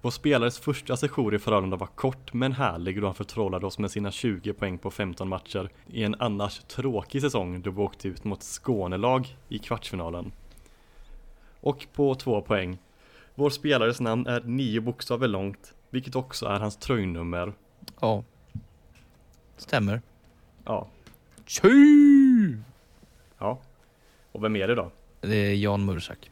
[0.01, 3.91] Vår spelares första sejour i Frölunda var kort men härlig då han förtrollade oss med
[3.91, 8.23] sina 20 poäng på 15 matcher i en annars tråkig säsong då vi åkte ut
[8.23, 10.31] mot Skånelag i kvartsfinalen.
[11.59, 12.77] Och på två poäng.
[13.35, 17.53] Vår spelares namn är nio bokstäver långt, vilket också är hans tröjnummer.
[17.99, 18.23] Ja.
[19.57, 20.01] Stämmer.
[20.65, 20.87] Ja,
[21.45, 22.59] Tju!
[23.37, 23.59] ja.
[24.31, 24.91] Och vem är det då?
[25.21, 26.31] Det är Jan Mursak.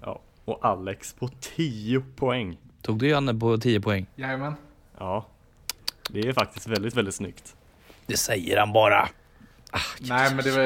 [0.00, 2.58] Ja, och Alex på 10 poäng.
[2.82, 4.06] Tog du Janne på 10 poäng?
[4.16, 4.54] Jajamän.
[4.98, 5.26] Ja,
[6.10, 7.56] det är faktiskt väldigt, väldigt snyggt.
[8.06, 9.08] Det säger han bara.
[10.00, 10.62] Nej men det var,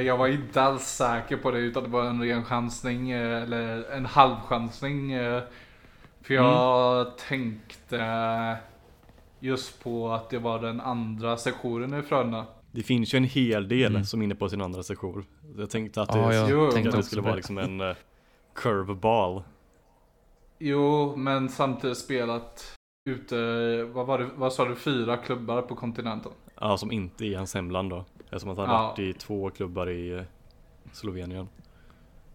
[0.00, 3.90] jag var inte alls säker på det utan det var en ren chansning eh, eller
[3.92, 5.12] en halvchansning.
[5.12, 5.42] eh,
[6.22, 8.56] För jag tänkte
[9.40, 12.46] just på att det var den andra sektionen i Frölunda.
[12.72, 14.04] Det finns ju en hel del Mm.
[14.04, 15.24] som är inne på sin andra sejour.
[15.56, 17.94] Jag tänkte att det, Ja, jag tänkte att det skulle vara liksom en uh,
[18.54, 19.42] curveball.
[20.58, 22.74] Jo, men samtidigt spelat
[23.10, 23.36] ute,
[23.82, 26.32] vad var det, vad sa du, fyra klubbar på kontinenten?
[26.60, 28.04] Ja, som inte är i hans hemland då.
[28.30, 28.82] Eftersom att han Ja.
[28.88, 30.22] varit i två klubbar i eh,
[30.92, 31.48] Slovenien.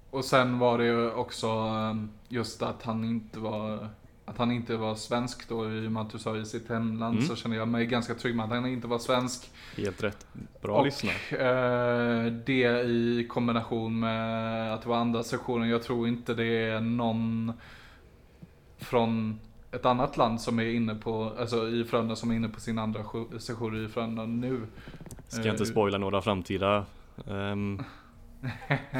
[0.09, 1.95] Och sen var det ju också eh,
[2.29, 3.87] just att han inte var
[4.25, 7.15] att han inte var svensk då i och med att du sa i sitt hemland
[7.15, 7.27] Mm.
[7.27, 9.49] så kände jag mig ganska trygg med att han inte var svensk.
[9.77, 10.27] Helt rätt.
[10.61, 11.13] Bra och lyssnat.
[11.31, 15.69] eh, det i kombination med att det var andra sektionen.
[15.69, 17.53] Jag tror inte det är någon
[18.77, 19.39] från
[19.71, 22.79] ett annat land som är inne på, alltså i Frölunda som är inne på sin
[22.79, 22.99] andra
[23.39, 24.61] session i Frölunda nu.
[25.31, 26.85] Ska jag inte Eh, spoila några framtida
[27.25, 27.83] um,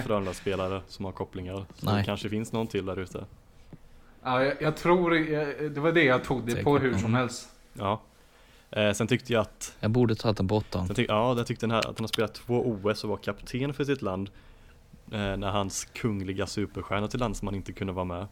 [0.06, 1.66] Frölunda-spelare som har kopplingar.
[1.76, 1.96] Så Nej.
[1.98, 3.26] det kanske finns någon till där ute.
[4.24, 6.94] Ja, jag, jag tror, jag, det var det jag tog det på Säkert.
[6.94, 7.14] hur som Mm.
[7.14, 7.50] helst.
[7.74, 8.02] Ja.
[8.72, 10.90] Eh, sen tyckte jag att Jag borde tagit den på åttan.
[10.98, 13.84] Ja, jag tyckte den här, att han har spelat två OS och var kapten för
[13.84, 14.30] sitt land
[15.12, 18.28] eh, När hans kungliga superstjärna till landsman inte kunde vara med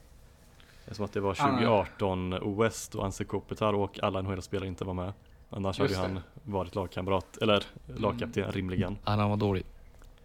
[0.92, 1.34] Som att det var Ah.
[1.50, 5.14] 2018 OS då Anse Kopitar och alla NHL-spelare inte var med
[5.50, 6.14] Annars hade Just ju det.
[6.14, 6.22] han
[6.54, 7.64] varit lagkamrat, eller
[7.98, 9.64] lagkapten rimligen Ja, han var dålig.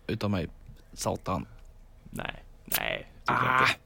[0.06, 0.48] Utan mig.
[0.92, 1.46] Satan.
[2.10, 3.42] Nej, nej, inte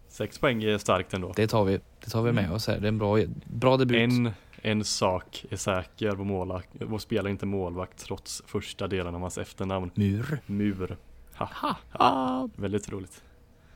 [0.08, 1.80] Sex poäng är starkt ändå Det tar vi.
[2.04, 2.78] Det tar vi med oss här.
[2.80, 3.96] Det är en bra, bra debut.
[4.12, 4.30] en,
[4.62, 9.20] en sak är säker, vår, målvakt, vår spelare är inte målvakt trots första delen av
[9.20, 10.38] hans efternamn Mur.
[10.46, 10.96] Mur
[11.34, 12.48] ha, Ha, ha.
[12.56, 13.22] Väldigt roligt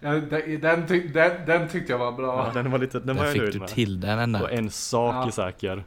[0.01, 2.47] Ja, den, den, tyck- den, den tyckte jag var bra.
[2.55, 4.43] Ja, den var lite, den var Där jag fick nöjd du med till den ända.
[4.43, 5.27] Och en sak Ja.
[5.27, 5.85] är säker.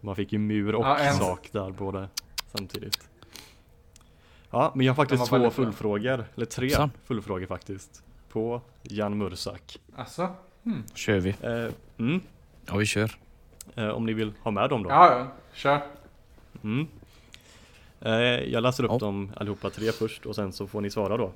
[0.00, 2.08] Man fick ju mur och Ja, en- sak där båda
[2.52, 2.98] samtidigt.
[4.50, 6.90] Ja, men jag har faktiskt två väldigt fullfrågor, eller tre Hoppsan.
[7.04, 8.02] fullfrågor faktiskt.
[8.28, 9.80] På Jan Mursak.
[9.96, 10.28] Alltså?
[10.64, 10.82] Hmm.
[10.94, 11.30] Kör vi.
[11.30, 12.20] Eh, mm,
[12.66, 13.18] Ja, vi kör.
[13.74, 14.90] eh, om ni vill ha med dem då.
[14.90, 15.80] Ja, ja, kör.
[16.64, 16.86] Mm.
[18.00, 18.12] Eh,
[18.52, 18.98] jag läser upp Ja.
[18.98, 21.32] dem allihopa tre först och sen så får ni svara då.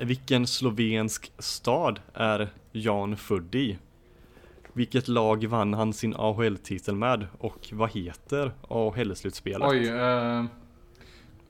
[0.00, 3.78] Vilken slovensk stad är Jan född i?
[4.78, 9.68] Vilket lag vann han sin AHL-titel med och vad heter AHL-slutspelet?
[9.68, 10.44] Oj, eh,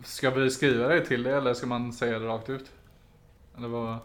[0.04, 2.72] ska vi skriva det till det eller ska man säga det rakt ut?
[3.56, 3.96] Eller vad?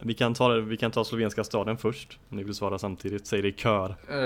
[0.00, 3.26] Vi kan ta, vi kan ta slovenska staden först, om ni vill svara samtidigt.
[3.26, 3.96] Säg det i kör.
[4.08, 4.16] Eh,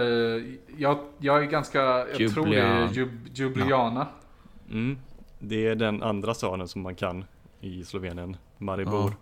[0.76, 1.80] jag, jag är ganska,
[2.18, 4.06] jag tror det är Jub, Ljubljana.
[4.70, 4.98] Mm.
[5.38, 7.24] Det är den andra staden som man kan
[7.60, 9.10] i Slovenien, Maribor.
[9.10, 9.16] Ja.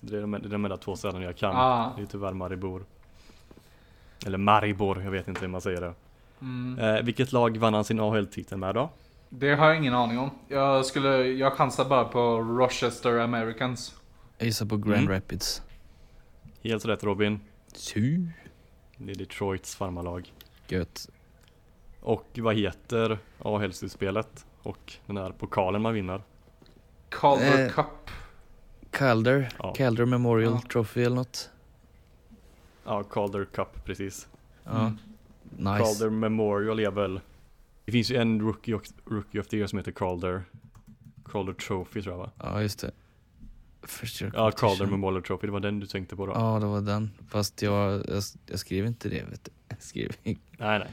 [0.00, 1.56] Det är de, det är de enda två städerna jag kan.
[1.56, 1.92] Ah.
[1.96, 2.84] Det är tyvärr Maribor.
[4.26, 5.94] Eller Maribor, jag vet inte hur man säger det.
[6.40, 6.78] Mm.
[6.78, 8.90] Eh, vilket lag vann han sin AHL-titel med då?
[9.28, 10.30] Det har jag ingen aning om.
[10.48, 13.94] Jag skulle, jag chansar bara på Rochester Americans.
[14.38, 15.08] Jag gissar på Grand Mm.
[15.12, 15.62] Rapids.
[16.62, 17.40] Helt rätt Robin.
[17.72, 18.26] Su.
[18.96, 20.32] Det är Detroits farmarlag.
[20.68, 21.08] Gött.
[22.00, 24.46] Och vad heter AHL-slutspelet?
[24.62, 26.22] Och den här pokalen man vinner?
[27.08, 28.10] Calder Eh, Cup.
[28.90, 29.48] Calder.
[29.58, 29.74] Ja.
[29.76, 30.68] Calder Memorial Ja.
[30.72, 31.50] Trophy eller något.
[32.86, 34.28] Ja, Calder Cup precis.
[34.64, 34.80] Ja.
[34.80, 34.96] Mm.
[35.56, 35.84] Nice.
[35.84, 37.20] Calder Memorial är väl
[37.84, 40.42] Det finns ju en rookie, of- rookie of the year som heter Calder
[41.24, 42.30] Calder Trophy tror jag va?
[42.38, 42.90] Ja, just det.
[43.82, 44.86] First year Ja, Calder.
[44.86, 46.32] Memorial Trophy, det var den du tänkte på då?
[46.32, 47.10] Ja, det var den.
[47.28, 49.50] Fast jag, jag, jag skrev inte det, vet du.
[49.68, 50.40] Jag skrev inte.
[50.58, 50.88] Nej nej,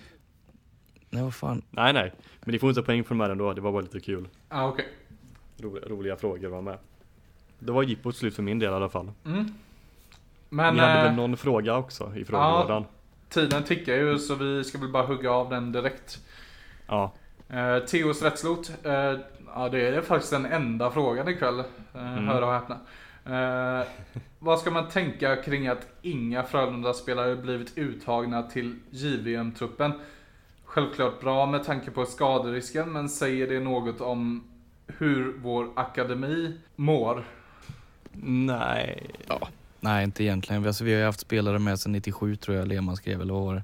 [1.09, 1.61] Nej, vad fan.
[1.69, 3.99] nej nej Men ni får inte poäng för de här ändå, det var bara lite
[3.99, 4.87] kul Ah, okej.
[5.57, 6.77] Roliga, roliga frågor var med
[7.59, 9.45] Det var jippot slut för min del i alla fall Mm.
[10.53, 12.85] Men Ni hade eh, väl någon fråga också i frågelådan?
[13.29, 16.17] tiden tickar ju så vi ska väl bara hugga av den direkt.
[16.87, 17.11] Ja,
[17.49, 18.71] Eh, Theos rättslot.
[18.83, 18.93] Eh,
[19.55, 21.59] ja, det är faktiskt den enda frågan ikväll.
[21.59, 22.27] Eh, Mm.
[22.27, 22.77] Hör och häpna.
[23.25, 23.85] Eh,
[24.39, 29.91] vad ska man tänka kring att inga Frölunda-spelare blivit uttagna till JVM-truppen?
[30.65, 34.43] Självklart bra med tanke på skaderisken, men säger det något om
[34.87, 37.23] hur vår akademi mår?
[38.25, 39.09] nej
[39.83, 40.67] Nej, inte egentligen.
[40.67, 43.43] Alltså, vi har ju haft spelare med sedan 97 tror jag Lehmann skrev, eller vad
[43.43, 43.63] var det?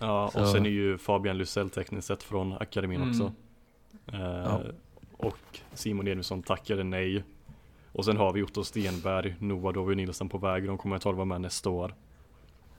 [0.00, 3.10] Ja, Så- och sen är ju Fabian Lusell tekniskt sett från akademin Mm.
[3.10, 3.32] också.
[4.12, 4.60] Eh, Ja.
[5.16, 5.38] Och
[5.74, 7.24] Simon Edvinsson tackade nej.
[7.92, 10.66] Och sen har vi Otto Stenberg, Noah Dovi Nilsson på väg.
[10.66, 11.94] De kommer att vara med nästa år.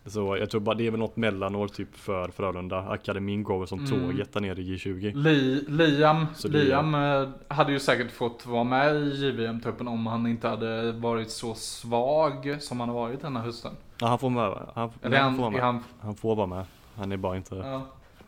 [0.10, 2.80] Så jag tror bara det är väl något mellanår typ för Frölunda.
[2.80, 3.90] Akademin går väl som Mm.
[4.02, 5.16] tåget där nere i J20.
[5.16, 10.48] Li, Liam, Liam eh, hade ju säkert fått vara med i JVM-truppen om han inte
[10.48, 13.72] hade varit så svag som han har varit denna hösten.
[14.00, 14.58] Ja, han får med.
[14.76, 15.62] Han, Eller han, får med.
[15.62, 16.66] han, han får vara med.
[16.96, 17.56] Han är bara inte...
[17.56, 17.82] ja.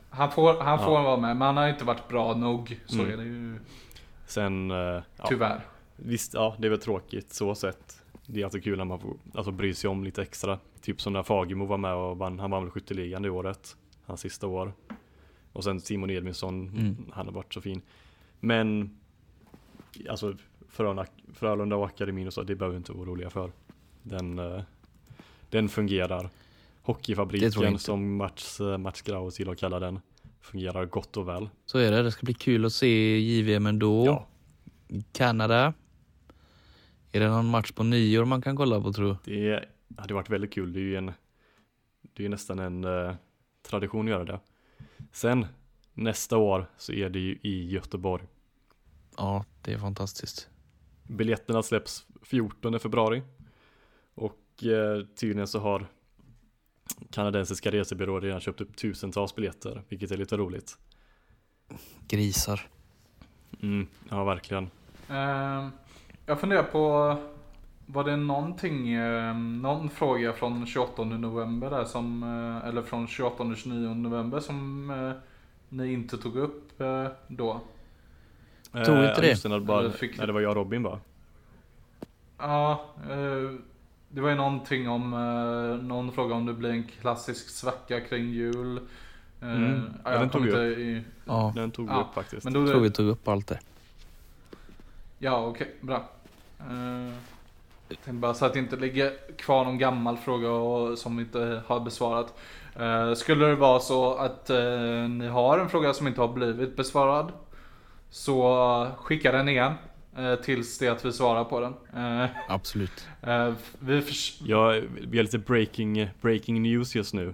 [0.10, 0.86] han får, han Ja.
[0.86, 2.80] får vara med, men han har inte varit bra nog.
[2.86, 3.12] Så Mm.
[3.14, 3.60] är det ju
[4.26, 5.62] Sen, eh, ja, tyvärr.
[5.96, 8.02] Visst, ja det är väl tråkigt så sett.
[8.26, 10.58] Det är alltid kul när man får alltså, bry sig om lite extra.
[10.82, 13.78] Typ som när Fagemo var med och vann, han vann väl skytteligan det året.
[14.06, 14.74] Hans sista år.
[15.54, 16.96] Och sen Simon Edvinsson, Mm.
[17.14, 17.82] han har varit så fin.
[18.40, 18.98] Men,
[20.10, 20.36] alltså
[20.70, 23.52] Frölunda, Frölunda och akademin och så, det behöver vi inte vara oroliga för.
[24.04, 24.62] Den, eh,
[25.50, 26.20] den fungerar.
[26.20, 26.30] Tror
[26.82, 30.00] Hockeyfabriken som Mats, eh, Mats Graus gillar att kalla den,
[30.42, 31.50] fungerar gott och väl.
[31.66, 32.04] Så är det.
[32.04, 34.06] Det ska bli kul att se JVM ändå.
[34.06, 34.28] Ja.
[35.14, 35.74] Kanada.
[37.12, 39.16] Är det någon match på nyår man kan kolla på tro?
[39.26, 39.66] Det
[39.98, 40.74] hade varit väldigt kul.
[40.74, 41.06] Det är ju en,
[42.02, 43.16] det är ju nästan en eh,
[43.64, 44.40] tradition att göra det.
[45.12, 45.46] Sen
[45.94, 48.24] nästa år så är det ju i Göteborg.
[49.18, 50.50] Ja, det är fantastiskt.
[51.04, 53.24] Biljetterna släpps 14 februari.
[54.14, 55.88] Och eh, tydligen så har
[57.10, 60.78] kanadensiska resebyråer redan köpt upp tusentals biljetter, vilket är lite roligt.
[62.08, 62.62] Grisar.
[63.62, 64.70] Mm, ja, verkligen.
[65.10, 65.68] Eh,
[66.26, 67.18] jag funderar på,
[67.92, 73.56] var det någonting, eh, någon fråga från 28 november där som, eh, eller från 28
[73.56, 75.12] 29 november som eh,
[75.70, 76.72] ni inte tog upp
[77.28, 77.62] då?
[78.72, 79.44] Tog inte Eh, det?
[79.50, 81.00] När det, bara, Eller fick- när det var jag och Robin bara.
[82.38, 83.52] Ja, eh,
[84.10, 88.30] det var ju någonting om, eh, någon fråga om det blir en klassisk svacka kring
[88.30, 88.80] jul.
[89.42, 92.44] Mm, ja, den tog vi inte i, Ja, Den tog vi Ja, upp faktiskt.
[92.44, 93.60] men då, jag tror vi tog upp allt det.
[95.20, 96.10] Ja, okej, bra.
[98.06, 101.80] Bara så att det inte ligger kvar någon gammal fråga och, som vi inte har
[101.80, 102.34] besvarat.
[102.80, 106.76] Eh, skulle det vara så att eh, ni har en fråga som inte har blivit
[106.76, 107.32] besvarad
[108.10, 109.74] så skicka den igen
[110.18, 111.74] eh, tills det att vi svarar på den.
[112.24, 113.08] Eh, Absolut.
[113.22, 114.04] eh, vi
[114.44, 117.34] Ja, vi har lite breaking, breaking news just nu.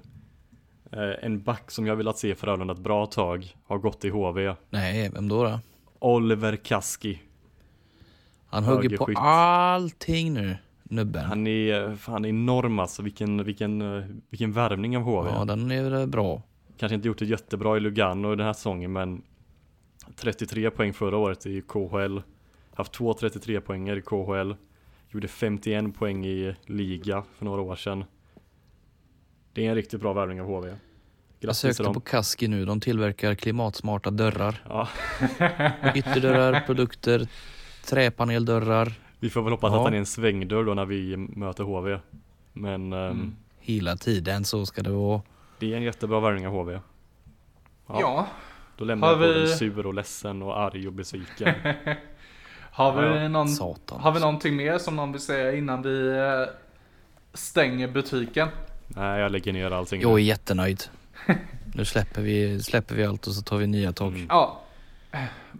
[0.91, 4.55] Eh, en back som jag velat se Frölunda ett bra tag har gått i HV.
[4.69, 5.43] Nej, vem då?
[5.43, 5.59] då?
[5.99, 7.21] Oliver Kaski.
[8.63, 11.25] Han hugger på allting nu, nubben.
[11.25, 13.01] Han är fan enorm alltså.
[13.01, 13.81] Vilken, vilken,
[14.29, 15.29] vilken värvning av HV.
[15.29, 16.41] Ja, den är bra.
[16.77, 19.21] Kanske inte gjort det jättebra i Lugano den här säsongen men
[20.15, 22.21] 33 poäng förra året i KHL.
[22.73, 24.55] Haft två 33 poänger i KHL.
[25.09, 28.03] Gjorde 51 poäng i liga för några år sedan.
[29.53, 30.67] Det är en riktigt bra värvning av HV.
[30.67, 30.77] Jag
[31.39, 31.93] Grattis till sökte dem.
[31.93, 32.65] på Kaski nu.
[32.65, 34.63] De tillverkar klimatsmarta dörrar.
[34.69, 34.87] Ja,
[35.95, 37.27] Ytterdörrar, produkter,
[37.89, 38.93] träpaneldörrar.
[39.19, 39.77] Vi får väl hoppas Ja.
[39.77, 41.99] att han är en svängdörr då när vi möter HV.
[42.53, 43.35] Men ehm, Mm.
[43.59, 45.21] Hela tiden så ska det vara.
[45.59, 46.73] det är en jättebra värvning av HV.
[46.73, 46.81] Ja.
[48.01, 48.27] Ja.
[48.77, 51.53] Då lämnar Har jag både vi- sur och ledsen och arg och besviken.
[52.71, 53.99] Har vi, Ja, någon, Satan.
[53.99, 56.53] har vi någonting mer som någon vill säga innan vi eh,
[57.33, 58.47] stänger butiken?
[58.87, 60.01] Nej, jag lägger ner allting.
[60.01, 60.83] Jag är jättenöjd.
[61.75, 64.13] Nu släpper vi, släpper vi allt och så tar vi nya tag.
[64.13, 64.25] Mm.
[64.29, 64.61] Ja,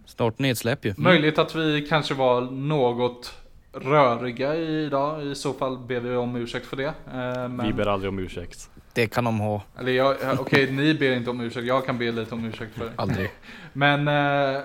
[0.05, 0.93] Snart nedsläpp ju.
[0.97, 3.33] möjligt att vi kanske var något
[3.73, 5.25] röriga idag.
[5.25, 6.85] I så fall ber vi om ursäkt för det.
[6.85, 8.69] Eh, men, Vi ber aldrig om ursäkt.
[8.93, 9.61] Det kan de ha.
[9.79, 11.65] Eller jag, ja, okej, ni ber inte om ursäkt.
[11.67, 12.91] Jag kan be lite om ursäkt för det.
[12.95, 13.29] Aldrig.
[13.73, 14.61] Men eh,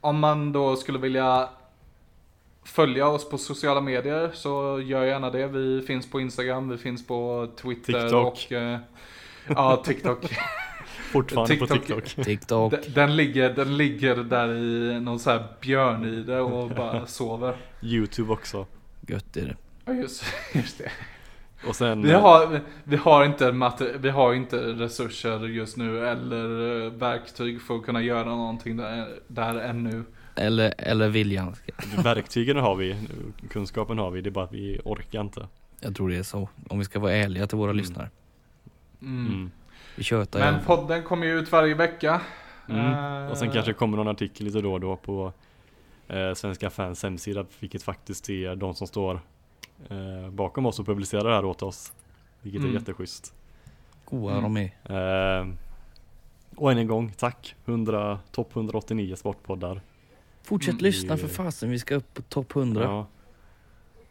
[0.00, 1.48] om man då skulle vilja
[2.64, 5.46] följa oss på sociala medier så gör gärna det.
[5.46, 8.46] Vi finns på Instagram, vi finns på Twitter TikTok.
[8.46, 8.78] och eh,
[9.48, 10.18] ja, TikTok.
[11.14, 12.04] Fortfarande på TikTok.
[12.04, 12.24] TikTok.
[12.24, 12.70] TikTok.
[12.70, 17.56] Den, den, ligger, den ligger där i någon så här björnide och bara sover.
[17.82, 18.66] Youtube också.
[19.06, 19.56] Gött är det.
[19.84, 20.90] Ja, just, just det.
[21.68, 22.02] Och sen...
[22.02, 27.62] Vi har, vi, har inte mater, vi har inte resurser just nu eller eh, verktyg
[27.62, 30.04] för att kunna göra någonting där, där ännu.
[30.36, 31.54] Eller, eller viljan.
[32.04, 32.96] Verktygen har vi,
[33.50, 35.48] kunskapen har vi, det är bara att vi orkar inte.
[35.80, 36.48] Jag tror det är så.
[36.68, 37.76] Om vi ska vara ärliga till våra Mm.
[37.82, 38.10] lyssnare.
[39.02, 39.26] Mm.
[39.26, 39.50] Mm.
[39.96, 40.60] Vi tjötar Men ju.
[40.66, 42.20] podden kommer ju ut varje vecka.
[42.68, 43.24] Mm.
[43.24, 45.32] Eh, Och sen kanske kommer någon artikel lite då och då på
[46.08, 49.20] eh, Svenska fans hemsida, vilket faktiskt är de som står
[49.88, 51.92] eh, bakom oss och publicerar det här åt oss.
[52.42, 52.74] Vilket Mm.
[52.74, 53.34] är jätteschysst.
[54.04, 54.42] Goa Mm.
[54.54, 55.40] de är.
[55.40, 55.46] Eh,
[56.56, 57.54] och än en gång, tack!
[57.64, 59.80] 100, topp 189 sportpoddar.
[60.42, 60.82] Fortsätt Mm.
[60.82, 61.70] lyssna för fasen.
[61.70, 62.82] Vi ska upp på topp 100.
[62.84, 63.06] Ja.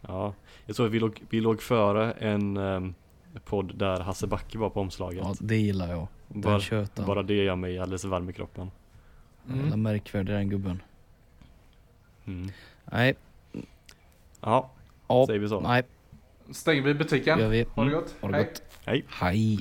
[0.00, 0.34] ja,
[0.66, 2.94] jag tror att vi låg, vi låg före en um,
[3.40, 5.18] podd där Hasse Backe var på omslaget.
[5.24, 6.06] Ja, det gillar jag.
[6.28, 6.60] Den bara,
[7.06, 8.70] bara det gör mig alldeles varm i kroppen.
[9.48, 9.60] Mm.
[9.60, 10.82] Jävla märkvärdig den gubben.
[12.26, 12.50] Mm.
[12.84, 13.14] Nej.
[14.40, 14.70] Ja,
[15.08, 15.26] Ja.
[15.26, 15.60] säger vi så.
[15.60, 15.82] Nej.
[16.50, 17.38] Stänger vi butiken.
[17.38, 17.62] Gör vi.
[17.74, 18.00] Ha det Mm.
[18.02, 18.14] gott.
[18.20, 18.44] Ha det Hej.
[18.44, 18.62] gott.
[18.86, 19.04] Hej!
[19.08, 19.58] Hej.